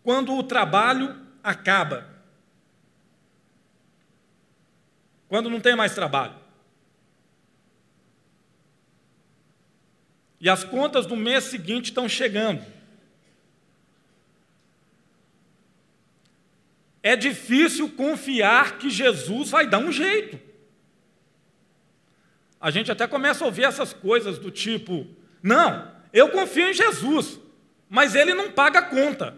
[0.04, 2.08] Quando o trabalho acaba,
[5.28, 6.36] quando não tem mais trabalho,
[10.40, 12.66] e as contas do mês seguinte estão chegando,
[17.04, 20.40] é difícil confiar que Jesus vai dar um jeito.
[22.60, 25.08] A gente até começa a ouvir essas coisas do tipo:
[25.42, 27.40] não, eu confio em Jesus,
[27.90, 29.38] mas ele não paga a conta.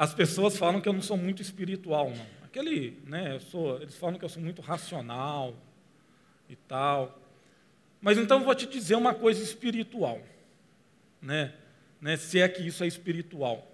[0.00, 2.26] As pessoas falam que eu não sou muito espiritual, não.
[2.42, 5.54] Aquele, né, sou, eles falam que eu sou muito racional
[6.48, 7.20] e tal.
[8.00, 10.18] Mas então eu vou te dizer uma coisa espiritual,
[11.20, 11.52] né?
[12.00, 13.70] né se é que isso é espiritual.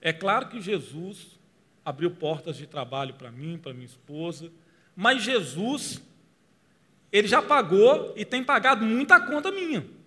[0.00, 1.40] É claro que Jesus
[1.84, 4.48] abriu portas de trabalho para mim, para minha esposa,
[4.94, 6.00] mas Jesus,
[7.10, 9.98] ele já pagou e tem pagado muita conta minha.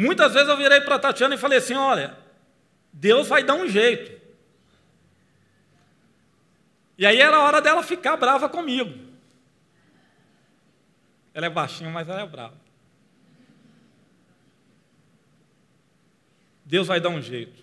[0.00, 2.16] Muitas vezes eu virei para a Tatiana e falei assim: olha,
[2.92, 4.16] Deus vai dar um jeito.
[6.96, 8.96] E aí era a hora dela ficar brava comigo.
[11.34, 12.56] Ela é baixinha, mas ela é brava.
[16.64, 17.60] Deus vai dar um jeito.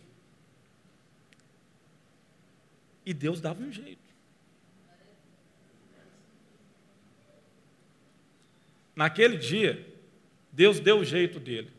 [3.06, 4.04] E Deus dava um jeito.
[8.94, 9.88] Naquele dia,
[10.52, 11.75] Deus deu o jeito dele.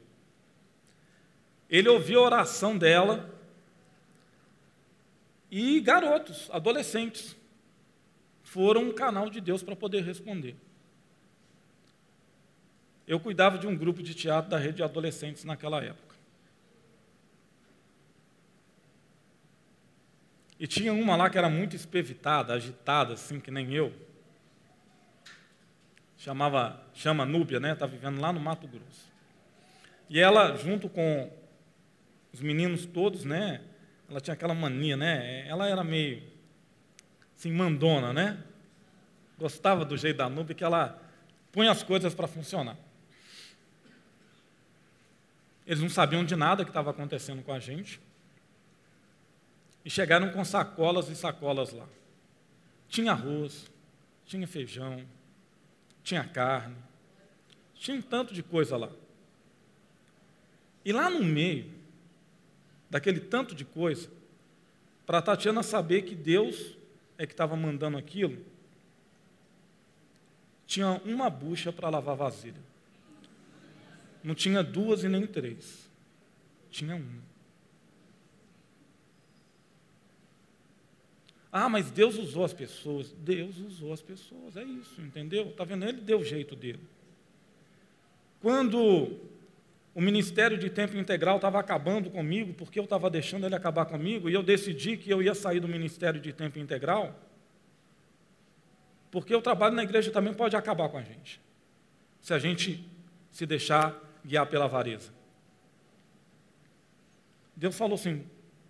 [1.68, 3.29] Ele ouviu a oração dela
[5.50, 7.37] e garotos, adolescentes,
[8.42, 10.57] foram um canal de Deus para poder responder.
[13.07, 16.16] Eu cuidava de um grupo de teatro da rede de adolescentes naquela época.
[20.59, 23.92] E tinha uma lá que era muito espevitada, agitada, assim, que nem eu.
[26.16, 27.72] Chamava, chama Núbia, né?
[27.72, 29.12] Está vivendo lá no Mato Grosso.
[30.09, 31.31] E ela, junto com
[32.32, 33.62] os meninos todos, né?
[34.08, 35.46] Ela tinha aquela mania, né?
[35.48, 36.22] Ela era meio,
[37.36, 38.42] assim, mandona, né?
[39.38, 41.02] Gostava do jeito da Núbia, que ela
[41.52, 42.76] põe as coisas para funcionar.
[45.66, 48.00] Eles não sabiam de nada que estava acontecendo com a gente.
[49.84, 51.86] E chegaram com sacolas e sacolas lá.
[52.88, 53.70] Tinha arroz,
[54.24, 55.04] tinha feijão,
[56.02, 56.76] tinha carne,
[57.74, 58.90] tinha um tanto de coisa lá.
[60.84, 61.75] E lá no meio
[62.88, 64.09] daquele tanto de coisa,
[65.05, 66.77] para Tatiana saber que Deus
[67.18, 68.38] é que estava mandando aquilo,
[70.66, 72.61] tinha uma bucha para lavar vasilha.
[74.22, 75.88] Não tinha duas e nem três.
[76.70, 77.27] Tinha uma.
[81.53, 83.12] Ah, mas Deus usou as pessoas.
[83.12, 85.51] Deus usou as pessoas, é isso, entendeu?
[85.51, 85.85] Está vendo?
[85.85, 86.81] Ele deu o jeito dele.
[88.42, 89.18] Quando
[89.96, 94.28] o ministério de tempo integral estava acabando comigo, porque eu estava deixando ele acabar comigo,
[94.28, 97.18] e eu decidi que eu ia sair do ministério de tempo integral,
[99.11, 101.40] porque o trabalho na igreja também pode acabar com a gente,
[102.20, 102.87] se a gente
[103.30, 105.14] se deixar guiar pela avareza.
[107.56, 108.26] Deus falou assim: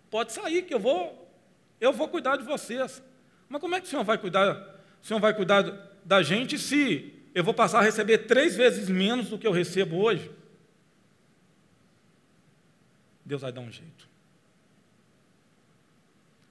[0.08, 1.28] pode sair que eu vou
[1.80, 3.02] eu vou cuidar de vocês.
[3.48, 4.80] Mas como é que o Senhor vai cuidar?
[5.02, 5.64] O Senhor vai cuidar
[6.04, 9.96] da gente se eu vou passar a receber três vezes menos do que eu recebo
[9.96, 10.30] hoje?
[13.26, 14.08] Deus vai dar um jeito.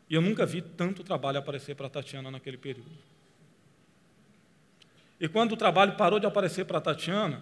[0.09, 2.91] E eu nunca vi tanto trabalho aparecer para Tatiana naquele período.
[5.19, 7.41] E quando o trabalho parou de aparecer para Tatiana,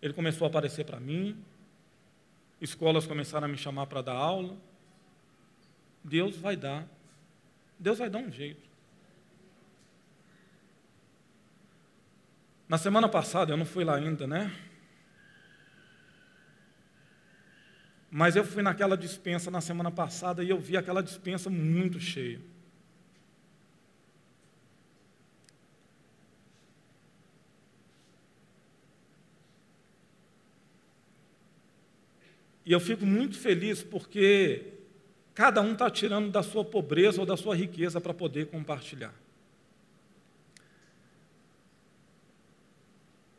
[0.00, 1.36] ele começou a aparecer para mim,
[2.60, 4.56] escolas começaram a me chamar para dar aula,
[6.02, 6.88] Deus vai dar.
[7.78, 8.66] Deus vai dar um jeito.
[12.66, 14.50] Na semana passada, eu não fui lá ainda, né?
[18.10, 22.40] Mas eu fui naquela dispensa na semana passada e eu vi aquela dispensa muito cheia.
[32.66, 34.72] E eu fico muito feliz porque
[35.32, 39.14] cada um está tirando da sua pobreza ou da sua riqueza para poder compartilhar.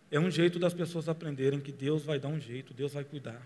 [0.09, 3.41] É um jeito das pessoas aprenderem que Deus vai dar um jeito, Deus vai cuidar.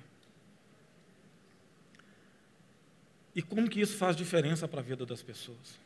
[3.34, 5.80] E como que isso faz diferença para a vida das pessoas?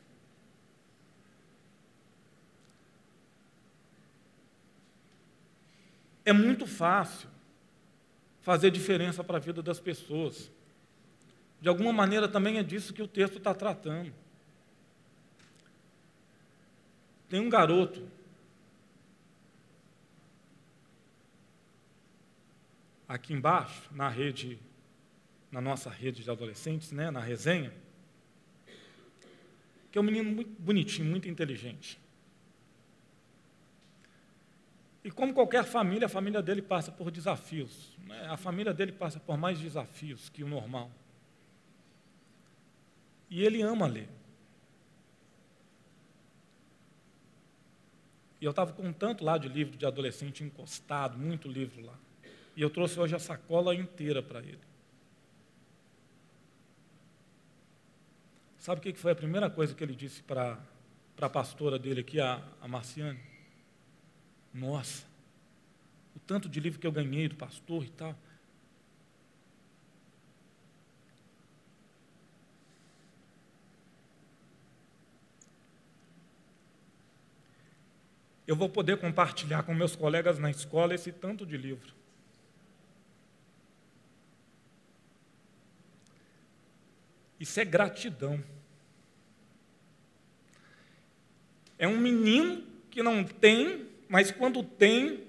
[6.25, 7.29] É muito fácil
[8.41, 10.51] fazer diferença para a vida das pessoas.
[11.61, 14.11] De alguma maneira também é disso que o texto está tratando.
[17.29, 18.07] Tem um garoto
[23.07, 24.59] aqui embaixo, na rede,
[25.51, 27.73] na nossa rede de adolescentes, né, na resenha,
[29.91, 31.99] que é um menino muito bonitinho, muito inteligente.
[35.05, 37.95] E como qualquer família, a família dele passa por desafios.
[38.05, 38.25] Né?
[38.27, 40.91] A família dele passa por mais desafios que o normal.
[43.29, 44.09] E ele ama ler.
[48.41, 51.97] E eu estava com tanto lá de livro de adolescente encostado, muito livro lá.
[52.55, 54.59] E eu trouxe hoje a sacola inteira para ele.
[58.65, 60.57] Sabe o que foi a primeira coisa que ele disse para
[61.21, 63.19] a pastora dele aqui, a, a Marciane?
[64.51, 65.05] Nossa,
[66.15, 68.17] o tanto de livro que eu ganhei do pastor e tal.
[78.47, 81.93] Eu vou poder compartilhar com meus colegas na escola esse tanto de livro.
[87.39, 88.54] Isso é gratidão.
[91.77, 95.23] É um menino que não tem, mas quando tem,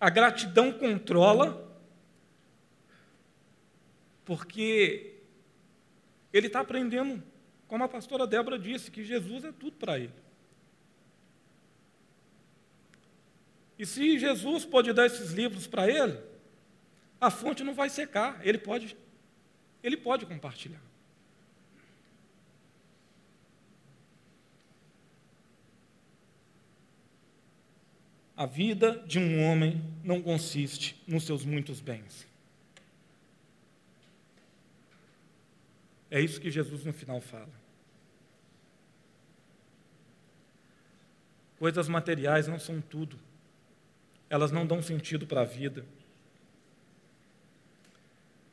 [0.00, 1.66] a gratidão controla,
[4.24, 5.16] porque
[6.32, 7.22] ele está aprendendo,
[7.66, 10.12] como a pastora Débora disse, que Jesus é tudo para ele.
[13.78, 16.18] E se Jesus pode dar esses livros para ele,
[17.20, 18.96] a fonte não vai secar, ele pode,
[19.82, 20.87] ele pode compartilhar.
[28.38, 32.24] A vida de um homem não consiste nos seus muitos bens.
[36.08, 37.50] É isso que Jesus no final fala.
[41.58, 43.18] Coisas materiais não são tudo.
[44.30, 45.84] Elas não dão sentido para a vida.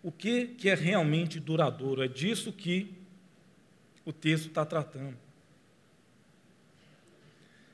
[0.02, 2.04] O que, que é realmente duradouro?
[2.04, 2.92] É disso que
[4.04, 5.16] o texto está tratando.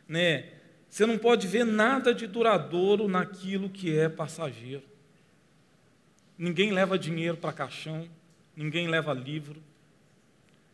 [0.10, 0.60] Né?
[0.92, 4.84] Você não pode ver nada de duradouro naquilo que é passageiro.
[6.38, 8.10] Ninguém leva dinheiro para caixão,
[8.54, 9.64] ninguém leva livro,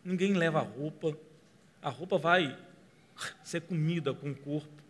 [0.04, 1.16] ninguém leva roupa.
[1.84, 2.58] A roupa vai
[3.44, 4.82] ser comida com o corpo.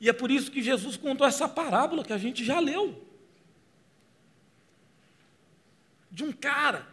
[0.00, 3.00] E é por isso que Jesus contou essa parábola que a gente já leu.
[6.10, 6.84] De um cara.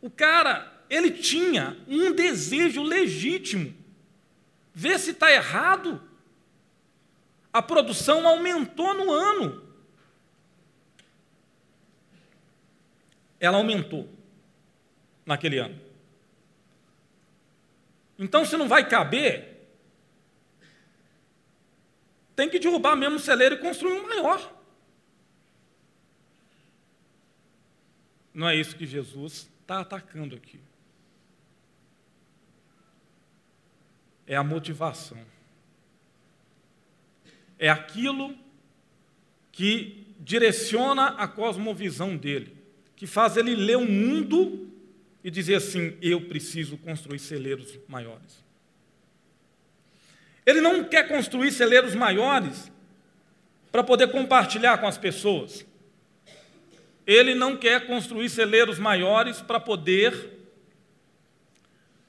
[0.00, 3.74] O cara ele tinha um desejo legítimo.
[4.74, 6.02] Vê se está errado.
[7.52, 9.66] A produção aumentou no ano.
[13.40, 14.08] Ela aumentou
[15.24, 15.80] naquele ano.
[18.18, 19.56] Então, se não vai caber,
[22.34, 24.54] tem que derrubar mesmo o celeiro e construir um maior.
[28.32, 30.60] Não é isso que Jesus está atacando aqui.
[34.26, 35.18] É a motivação.
[37.58, 38.36] É aquilo
[39.52, 42.56] que direciona a cosmovisão dele,
[42.94, 44.70] que faz ele ler o mundo
[45.22, 48.44] e dizer assim: eu preciso construir celeiros maiores.
[50.44, 52.70] Ele não quer construir celeiros maiores
[53.72, 55.66] para poder compartilhar com as pessoas.
[57.06, 60.35] Ele não quer construir celeiros maiores para poder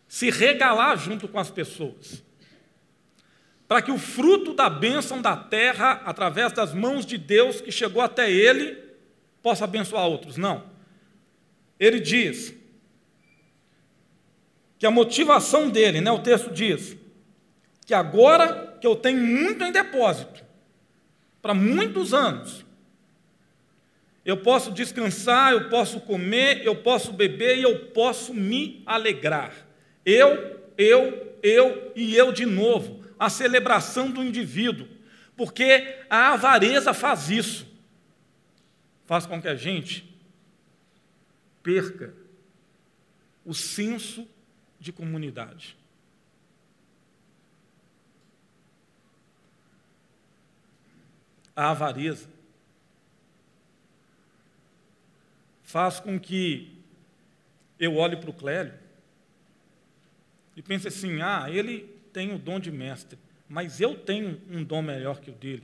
[0.08, 2.24] se regalar junto com as pessoas,
[3.68, 8.02] para que o fruto da bênção da terra, através das mãos de Deus que chegou
[8.02, 8.78] até ele,
[9.42, 10.38] possa abençoar outros.
[10.38, 10.64] Não.
[11.80, 12.54] Ele diz
[14.80, 16.96] que a motivação dele, né, o texto diz,
[17.86, 20.44] que agora que eu tenho muito em depósito,
[21.42, 22.66] para muitos anos,
[24.24, 29.67] eu posso descansar, eu posso comer, eu posso beber e eu posso me alegrar.
[30.08, 33.04] Eu, eu, eu e eu de novo.
[33.20, 34.88] A celebração do indivíduo.
[35.36, 37.68] Porque a avareza faz isso.
[39.06, 40.18] Faz com que a gente
[41.62, 42.14] perca
[43.44, 44.26] o senso
[44.80, 45.76] de comunidade.
[51.54, 52.30] A avareza
[55.64, 56.82] faz com que
[57.78, 58.87] eu olhe para o Clélio
[60.58, 64.82] e pense assim: ah, ele tem o dom de mestre, mas eu tenho um dom
[64.82, 65.64] melhor que o dele,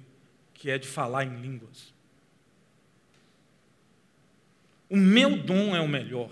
[0.53, 1.91] que é de falar em línguas.
[4.87, 6.31] O meu dom é o melhor.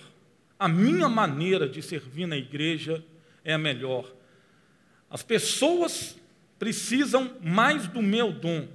[0.60, 3.04] A minha maneira de servir na igreja
[3.44, 4.14] é a melhor.
[5.10, 6.16] As pessoas
[6.60, 8.68] precisam mais do meu dom.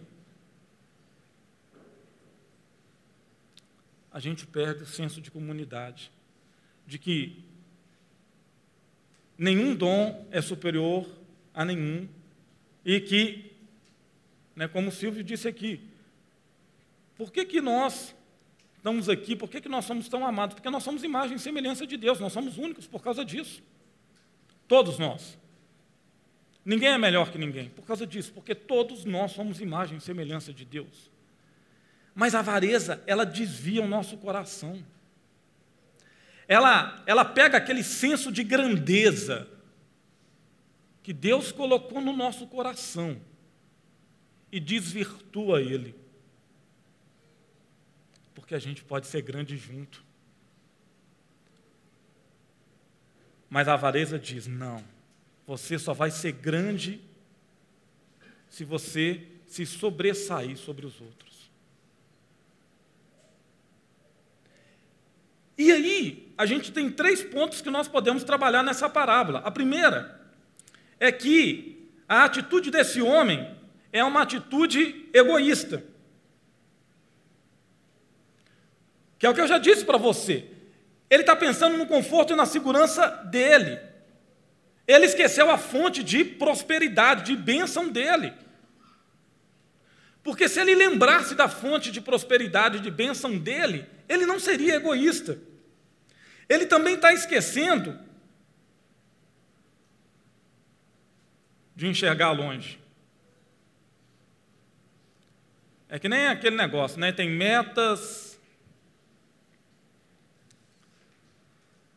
[4.11, 6.11] A gente perde o senso de comunidade,
[6.85, 7.46] de que
[9.39, 11.07] nenhum dom é superior
[11.53, 12.09] a nenhum
[12.85, 13.53] e que,
[14.55, 15.81] né, como o Silvio disse aqui,
[17.17, 18.15] por que, que nós
[18.77, 20.55] estamos aqui, por que, que nós somos tão amados?
[20.55, 23.63] Porque nós somos imagem e semelhança de Deus, nós somos únicos por causa disso.
[24.69, 25.39] Todos nós.
[26.65, 30.53] Ninguém é melhor que ninguém por causa disso, porque todos nós somos imagem e semelhança
[30.53, 31.11] de Deus.
[32.15, 34.83] Mas a avareza, ela desvia o nosso coração.
[36.49, 39.49] Ela, ela pega aquele senso de grandeza
[41.03, 43.21] que Deus colocou no nosso coração
[44.51, 46.07] e desvirtua ele
[48.47, 50.05] porque a gente pode ser grande junto.
[53.51, 54.85] Mas a avareza diz: não,
[55.45, 57.01] você só vai ser grande
[58.49, 61.51] se você se sobressair sobre os outros.
[65.59, 69.41] E aí, a gente tem três pontos que nós podemos trabalhar nessa parábola.
[69.45, 70.21] A primeira
[71.01, 73.57] é que a atitude desse homem
[73.93, 75.83] é uma atitude egoísta.
[79.19, 80.45] Que é o que eu já disse para você.
[81.09, 83.79] Ele está pensando no conforto e na segurança dele.
[84.87, 88.35] Ele esqueceu a fonte de prosperidade, de bênção dele.
[90.23, 95.39] Porque se ele lembrasse da fonte de prosperidade, de bênção dele, ele não seria egoísta.
[96.49, 97.99] Ele também está esquecendo
[101.75, 102.81] de enxergar longe.
[105.89, 107.13] É que nem aquele negócio, né?
[107.13, 108.41] Tem metas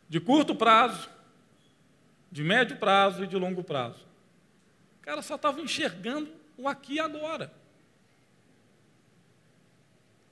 [0.07, 1.09] de curto prazo,
[2.31, 4.05] de médio prazo e de longo prazo.
[4.99, 7.51] O cara só estava enxergando o aqui e agora.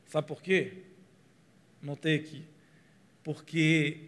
[0.07, 0.83] Sabe por quê?
[1.81, 2.56] Notei aqui.
[3.27, 4.07] Porque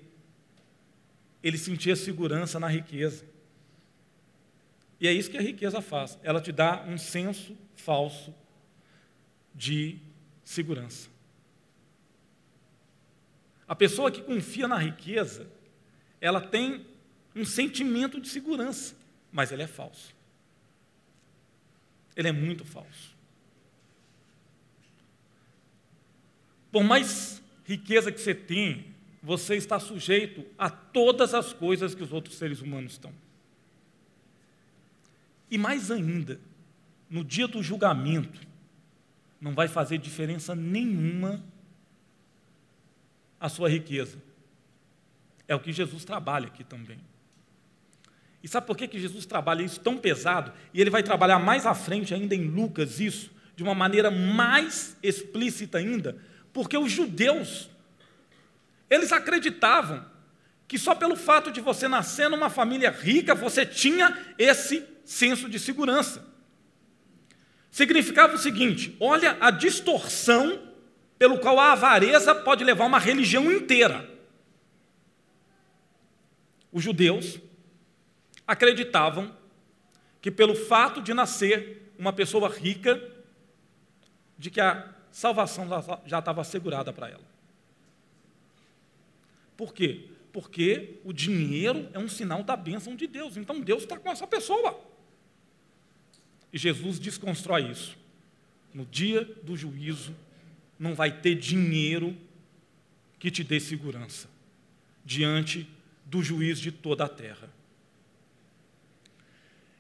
[1.44, 3.26] ele sentia segurança na riqueza.
[4.98, 6.18] E é isso que a riqueza faz.
[6.24, 8.34] Ela te dá um senso falso
[9.54, 10.00] de
[10.42, 11.10] segurança.
[13.68, 15.52] A pessoa que confia na riqueza,
[16.22, 16.88] ela tem
[17.36, 18.96] um sentimento de segurança,
[19.34, 20.16] mas ele é falso.
[22.16, 23.14] Ele é muito falso.
[26.72, 28.89] Por mais riqueza que você tem,
[29.22, 33.12] você está sujeito a todas as coisas que os outros seres humanos estão.
[35.52, 36.40] E mais ainda,
[37.10, 38.40] no dia do julgamento,
[39.42, 41.44] não vai fazer diferença nenhuma
[43.40, 44.18] a sua riqueza.
[45.48, 47.00] É o que Jesus trabalha aqui também.
[48.44, 50.54] E sabe por que, que Jesus trabalha isso tão pesado?
[50.74, 54.96] E ele vai trabalhar mais à frente, ainda em Lucas, isso, de uma maneira mais
[55.04, 56.18] explícita ainda,
[56.54, 57.70] porque os judeus,
[58.90, 60.06] eles acreditavam
[60.68, 65.60] que só pelo fato de você nascer numa família rica, você tinha esse senso de
[65.60, 66.28] segurança.
[67.72, 70.62] Significava o seguinte: olha a distorção
[71.18, 74.10] pelo qual a avareza pode levar uma religião inteira.
[76.72, 77.40] Os judeus
[78.46, 79.36] acreditavam
[80.22, 83.02] que pelo fato de nascer uma pessoa rica,
[84.38, 85.68] de que a salvação
[86.06, 87.29] já estava assegurada para ela.
[89.60, 90.06] Por quê?
[90.32, 93.36] Porque o dinheiro é um sinal da bênção de Deus.
[93.36, 94.80] Então Deus está com essa pessoa.
[96.54, 97.98] E Jesus desconstrói isso.
[98.74, 100.16] No dia do juízo,
[100.80, 102.16] não vai ter dinheiro
[103.20, 104.30] que te dê segurança
[105.04, 105.68] diante
[106.06, 107.52] do juiz de toda a terra.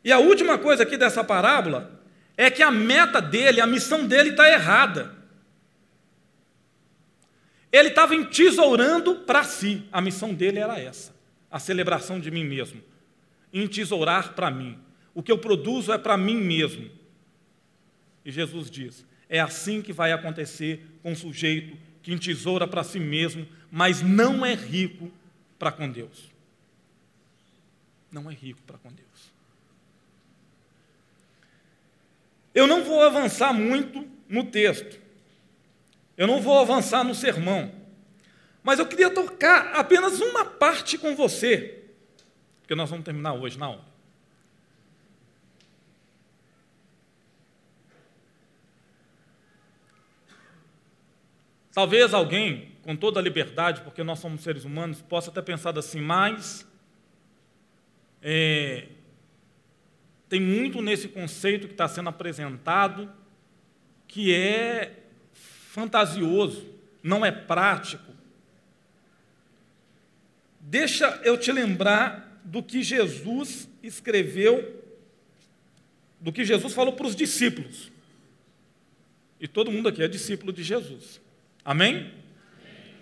[0.03, 2.03] E a última coisa aqui dessa parábola
[2.35, 5.15] é que a meta dele, a missão dele está errada.
[7.71, 11.13] Ele estava entesourando para si, a missão dele era essa,
[11.51, 12.81] a celebração de mim mesmo,
[13.53, 14.77] entesourar para mim.
[15.13, 16.89] O que eu produzo é para mim mesmo.
[18.25, 22.99] E Jesus diz: é assim que vai acontecer com o sujeito que entesoura para si
[22.99, 25.11] mesmo, mas não é rico
[25.59, 26.31] para com Deus.
[28.11, 29.07] Não é rico para com Deus.
[32.55, 34.99] Eu não vou avançar muito no texto.
[36.19, 37.71] Eu não vou avançar no sermão.
[38.61, 41.85] Mas eu queria tocar apenas uma parte com você,
[42.59, 43.85] porque nós vamos terminar hoje na hora.
[51.73, 56.01] Talvez alguém, com toda a liberdade, porque nós somos seres humanos, possa ter pensado assim,
[56.01, 56.67] mas
[58.21, 58.89] é,
[60.27, 63.09] tem muito nesse conceito que está sendo apresentado
[64.05, 64.99] que é
[65.79, 66.65] fantasioso,
[67.01, 68.11] não é prático.
[70.59, 74.83] Deixa eu te lembrar do que Jesus escreveu,
[76.19, 77.89] do que Jesus falou para os discípulos.
[79.39, 81.21] E todo mundo aqui é discípulo de Jesus.
[81.63, 82.13] Amém?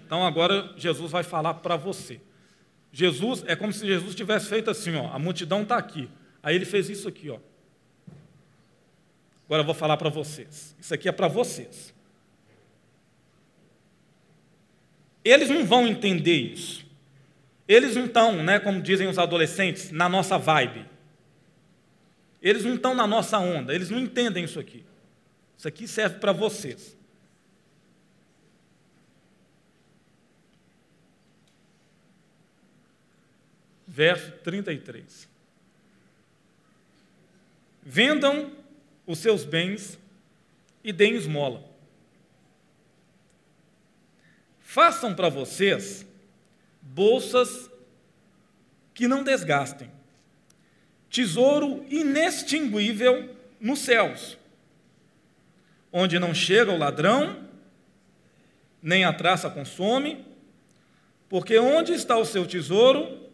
[0.06, 2.22] Então agora Jesus vai falar para você.
[2.92, 6.08] Jesus é como se Jesus tivesse feito assim, ó, a multidão está aqui.
[6.44, 7.40] Aí ele fez isso aqui, ó.
[9.46, 10.76] Agora eu vou falar para vocês.
[10.80, 11.97] Isso aqui é para vocês.
[15.28, 16.86] Eles não vão entender isso.
[17.68, 20.86] Eles não estão, né, como dizem os adolescentes, na nossa vibe.
[22.42, 24.86] Eles não estão na nossa onda, eles não entendem isso aqui.
[25.58, 26.96] Isso aqui serve para vocês.
[33.86, 35.28] Verso 33.
[37.84, 38.52] Vendam
[39.06, 40.00] os seus bens
[40.84, 41.77] e deem esmola.
[44.70, 46.06] Façam para vocês
[46.82, 47.72] bolsas
[48.94, 49.90] que não desgastem,
[51.10, 54.38] tesouro inextinguível nos céus,
[55.90, 57.48] onde não chega o ladrão,
[58.84, 60.26] nem a traça consome,
[61.30, 63.26] porque onde está o seu tesouro,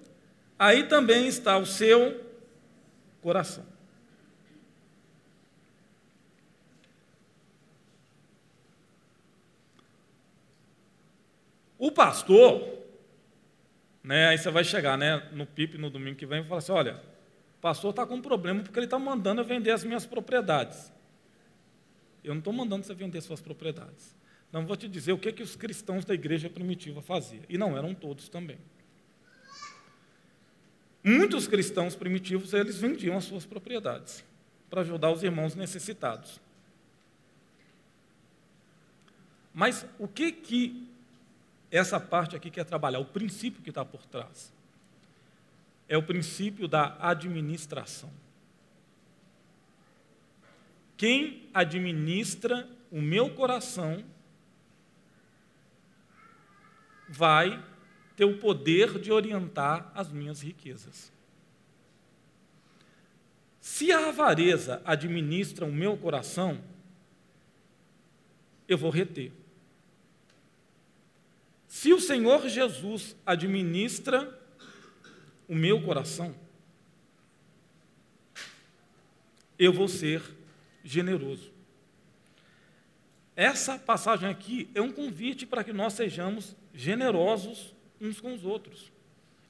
[0.58, 2.24] aí também está o seu
[3.24, 3.72] coração.
[11.84, 12.82] O pastor,
[14.02, 16.72] né, aí você vai chegar né, no PIP no domingo que vem e falar assim:
[16.72, 16.96] olha,
[17.58, 20.94] o pastor está com um problema porque ele está mandando eu vender as minhas propriedades.
[22.24, 24.16] Eu não estou mandando você vender suas propriedades.
[24.50, 27.44] Não vou te dizer o que, que os cristãos da igreja primitiva faziam.
[27.50, 28.60] E não eram todos também.
[31.04, 34.24] Muitos cristãos primitivos, eles vendiam as suas propriedades
[34.70, 36.40] para ajudar os irmãos necessitados.
[39.54, 40.93] Mas o que que
[41.74, 44.53] essa parte aqui quer trabalhar, o princípio que está por trás.
[45.89, 48.11] É o princípio da administração.
[50.95, 54.05] Quem administra o meu coração
[57.09, 57.63] vai
[58.15, 61.11] ter o poder de orientar as minhas riquezas.
[63.59, 66.63] Se a avareza administra o meu coração,
[68.67, 69.32] eu vou reter.
[71.74, 74.39] Se o Senhor Jesus administra
[75.47, 76.36] o meu coração,
[79.57, 80.21] eu vou ser
[80.84, 81.51] generoso.
[83.36, 88.91] Essa passagem aqui é um convite para que nós sejamos generosos uns com os outros.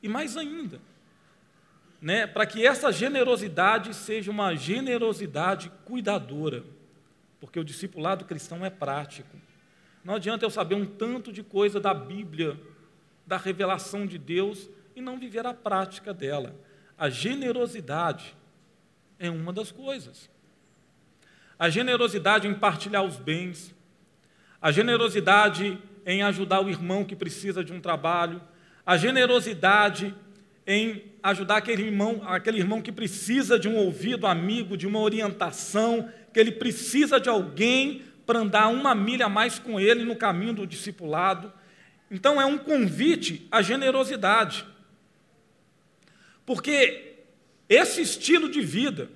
[0.02, 0.80] E mais ainda,
[2.02, 6.64] né, para que essa generosidade seja uma generosidade cuidadora,
[7.42, 9.43] porque o discipulado cristão é prático.
[10.04, 12.60] Não adianta eu saber um tanto de coisa da Bíblia,
[13.26, 16.56] da revelação de Deus, e não viver a prática dela.
[16.98, 18.36] A generosidade
[19.18, 20.30] é uma das coisas.
[21.58, 23.74] A generosidade em partilhar os bens,
[24.62, 28.42] a generosidade em ajudar o irmão que precisa de um trabalho,
[28.86, 30.14] a generosidade
[30.68, 36.10] em ajudar aquele irmão, aquele irmão que precisa de um ouvido amigo, de uma orientação,
[36.34, 40.54] que ele precisa de alguém para andar uma milha a mais com ele no caminho
[40.54, 41.52] do discipulado.
[42.10, 44.66] Então é um convite à generosidade.
[46.46, 47.16] Porque
[47.68, 49.10] esse estilo de vida,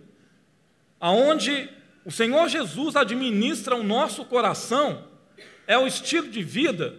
[0.99, 1.69] aonde
[2.05, 5.05] o Senhor Jesus administra o nosso coração,
[5.65, 6.95] é o estilo de vida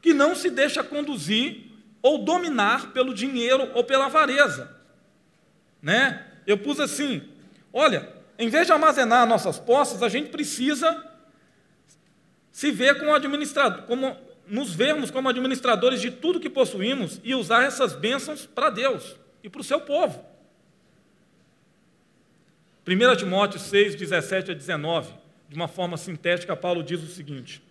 [0.00, 1.66] que não se deixa conduzir
[2.00, 4.74] ou dominar pelo dinheiro ou pela avareza.
[5.82, 6.26] Né?
[6.46, 7.22] Eu pus assim:
[7.72, 11.04] olha, em vez de armazenar nossas posses, a gente precisa
[12.52, 14.16] se ver como administrador, como
[14.46, 19.50] nos vermos como administradores de tudo que possuímos e usar essas bênçãos para Deus e
[19.50, 20.24] para o seu povo.
[22.86, 25.12] 1 Timóteo 6, 17 a 19,
[25.48, 27.62] de uma forma sintética, Paulo diz o seguinte: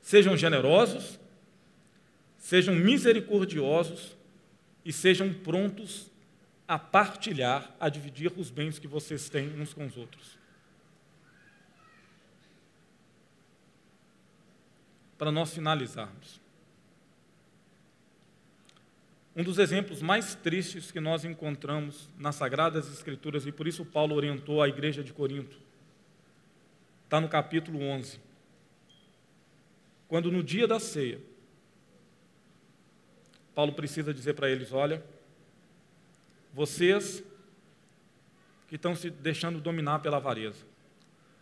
[0.00, 1.18] Sejam generosos,
[2.38, 4.16] sejam misericordiosos
[4.84, 6.10] e sejam prontos
[6.72, 10.38] a partilhar, a dividir os bens que vocês têm uns com os outros.
[15.18, 16.40] Para nós finalizarmos.
[19.36, 24.14] Um dos exemplos mais tristes que nós encontramos nas Sagradas Escrituras, e por isso Paulo
[24.14, 25.58] orientou a igreja de Corinto,
[27.04, 28.18] está no capítulo 11.
[30.08, 31.20] Quando no dia da ceia,
[33.54, 35.04] Paulo precisa dizer para eles: olha,
[36.52, 37.22] vocês
[38.68, 40.64] que estão se deixando dominar pela avareza,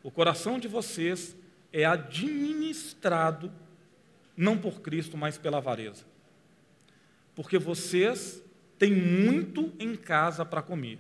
[0.03, 1.37] o coração de vocês
[1.73, 3.53] é administrado
[4.37, 6.05] não por Cristo, mas pela avareza.
[7.35, 8.43] Porque vocês
[8.79, 10.99] têm muito em casa para comer.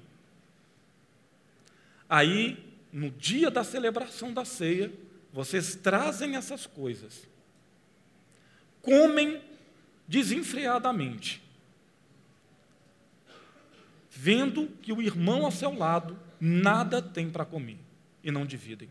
[2.09, 4.93] Aí, no dia da celebração da ceia,
[5.33, 7.27] vocês trazem essas coisas,
[8.83, 9.41] comem
[10.07, 11.41] desenfreadamente,
[14.23, 17.79] vendo que o irmão ao seu lado nada tem para comer
[18.23, 18.91] e não dividem.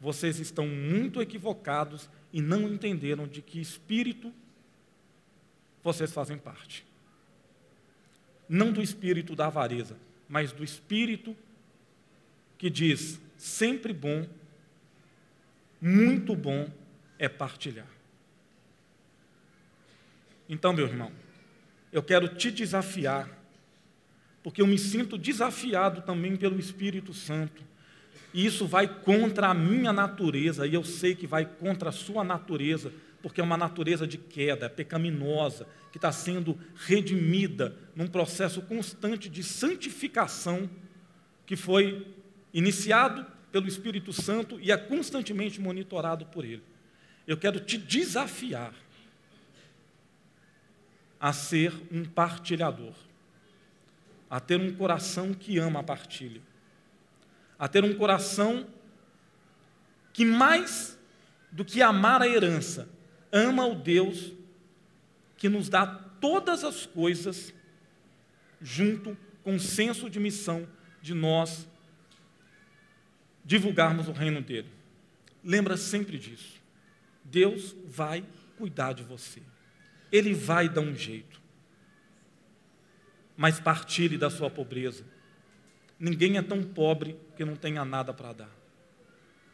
[0.00, 4.34] Vocês estão muito equivocados e não entenderam de que espírito
[5.80, 6.84] vocês fazem parte.
[8.48, 9.96] Não do espírito da avareza,
[10.28, 11.36] mas do espírito
[12.58, 14.26] que diz: sempre bom,
[15.80, 16.68] muito bom
[17.16, 17.86] é partilhar.
[20.48, 21.12] Então, meu irmão,
[21.92, 23.39] eu quero te desafiar,
[24.42, 27.62] porque eu me sinto desafiado também pelo Espírito Santo.
[28.32, 32.22] E isso vai contra a minha natureza, e eu sei que vai contra a sua
[32.22, 38.62] natureza, porque é uma natureza de queda, é pecaminosa, que está sendo redimida num processo
[38.62, 40.70] constante de santificação
[41.44, 42.06] que foi
[42.54, 46.62] iniciado pelo Espírito Santo e é constantemente monitorado por ele.
[47.26, 48.72] Eu quero te desafiar
[51.18, 52.94] a ser um partilhador,
[54.30, 56.40] a ter um coração que ama a partilha,
[57.58, 58.66] a ter um coração
[60.12, 60.96] que mais
[61.50, 62.88] do que amar a herança,
[63.32, 64.32] ama o Deus
[65.36, 67.52] que nos dá todas as coisas
[68.60, 70.68] junto com o senso de missão
[71.00, 71.66] de nós
[73.44, 74.68] divulgarmos o reino dele.
[75.42, 76.60] Lembra sempre disso.
[77.24, 78.24] Deus vai
[78.58, 79.42] cuidar de você.
[80.12, 81.39] Ele vai dar um jeito.
[83.40, 85.02] Mas partilhe da sua pobreza.
[85.98, 88.50] Ninguém é tão pobre que não tenha nada para dar.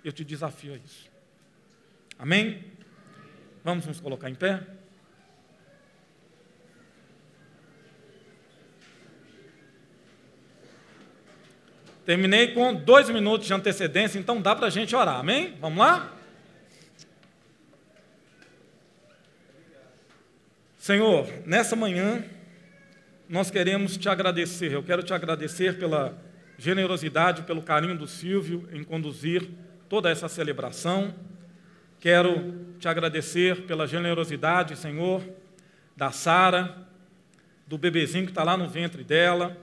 [0.02, 1.08] Eu te desafio a isso.
[2.18, 2.64] Amém?
[3.62, 4.60] Vamos nos colocar em pé?
[12.04, 15.56] Terminei com dois minutos de antecedência, então dá para a gente orar, amém?
[15.60, 16.12] Vamos lá?
[20.76, 22.24] Senhor, nessa manhã,
[23.28, 24.72] nós queremos te agradecer.
[24.72, 26.16] Eu quero te agradecer pela
[26.58, 29.48] generosidade, pelo carinho do Silvio em conduzir
[29.88, 31.14] toda essa celebração.
[31.98, 35.22] Quero te agradecer pela generosidade, Senhor,
[35.96, 36.86] da Sara,
[37.66, 39.56] do bebezinho que está lá no ventre dela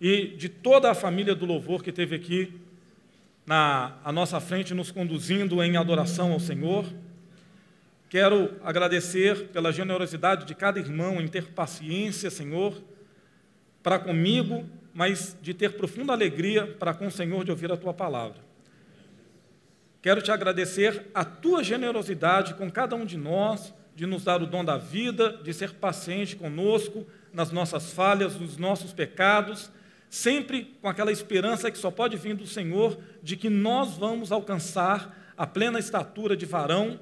[0.00, 2.52] e de toda a família do louvor que esteve aqui
[3.46, 6.84] na à nossa frente, nos conduzindo em adoração ao Senhor.
[8.10, 12.74] Quero agradecer pela generosidade de cada irmão em ter paciência, Senhor,
[13.86, 17.94] para comigo, mas de ter profunda alegria para com o Senhor de ouvir a tua
[17.94, 18.40] palavra.
[20.02, 24.46] Quero te agradecer a tua generosidade com cada um de nós, de nos dar o
[24.46, 29.70] dom da vida, de ser paciente conosco nas nossas falhas, nos nossos pecados,
[30.10, 35.32] sempre com aquela esperança que só pode vir do Senhor de que nós vamos alcançar
[35.36, 36.98] a plena estatura de varão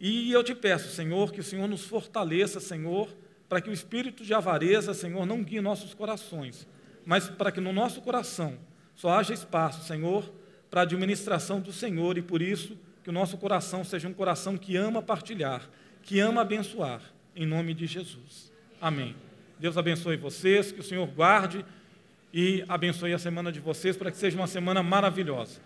[0.00, 3.14] e eu te peço, Senhor, que o Senhor nos fortaleça, Senhor,
[3.48, 6.66] para que o espírito de avareza, Senhor, não guie nossos corações,
[7.04, 8.58] mas para que no nosso coração
[8.94, 10.30] só haja espaço, Senhor,
[10.70, 14.58] para a administração do Senhor e por isso que o nosso coração seja um coração
[14.58, 15.68] que ama partilhar,
[16.02, 17.00] que ama abençoar,
[17.34, 18.52] em nome de Jesus.
[18.80, 19.16] Amém.
[19.58, 21.64] Deus abençoe vocês, que o Senhor guarde
[22.32, 25.60] e abençoe a semana de vocês para que seja uma semana maravilhosa.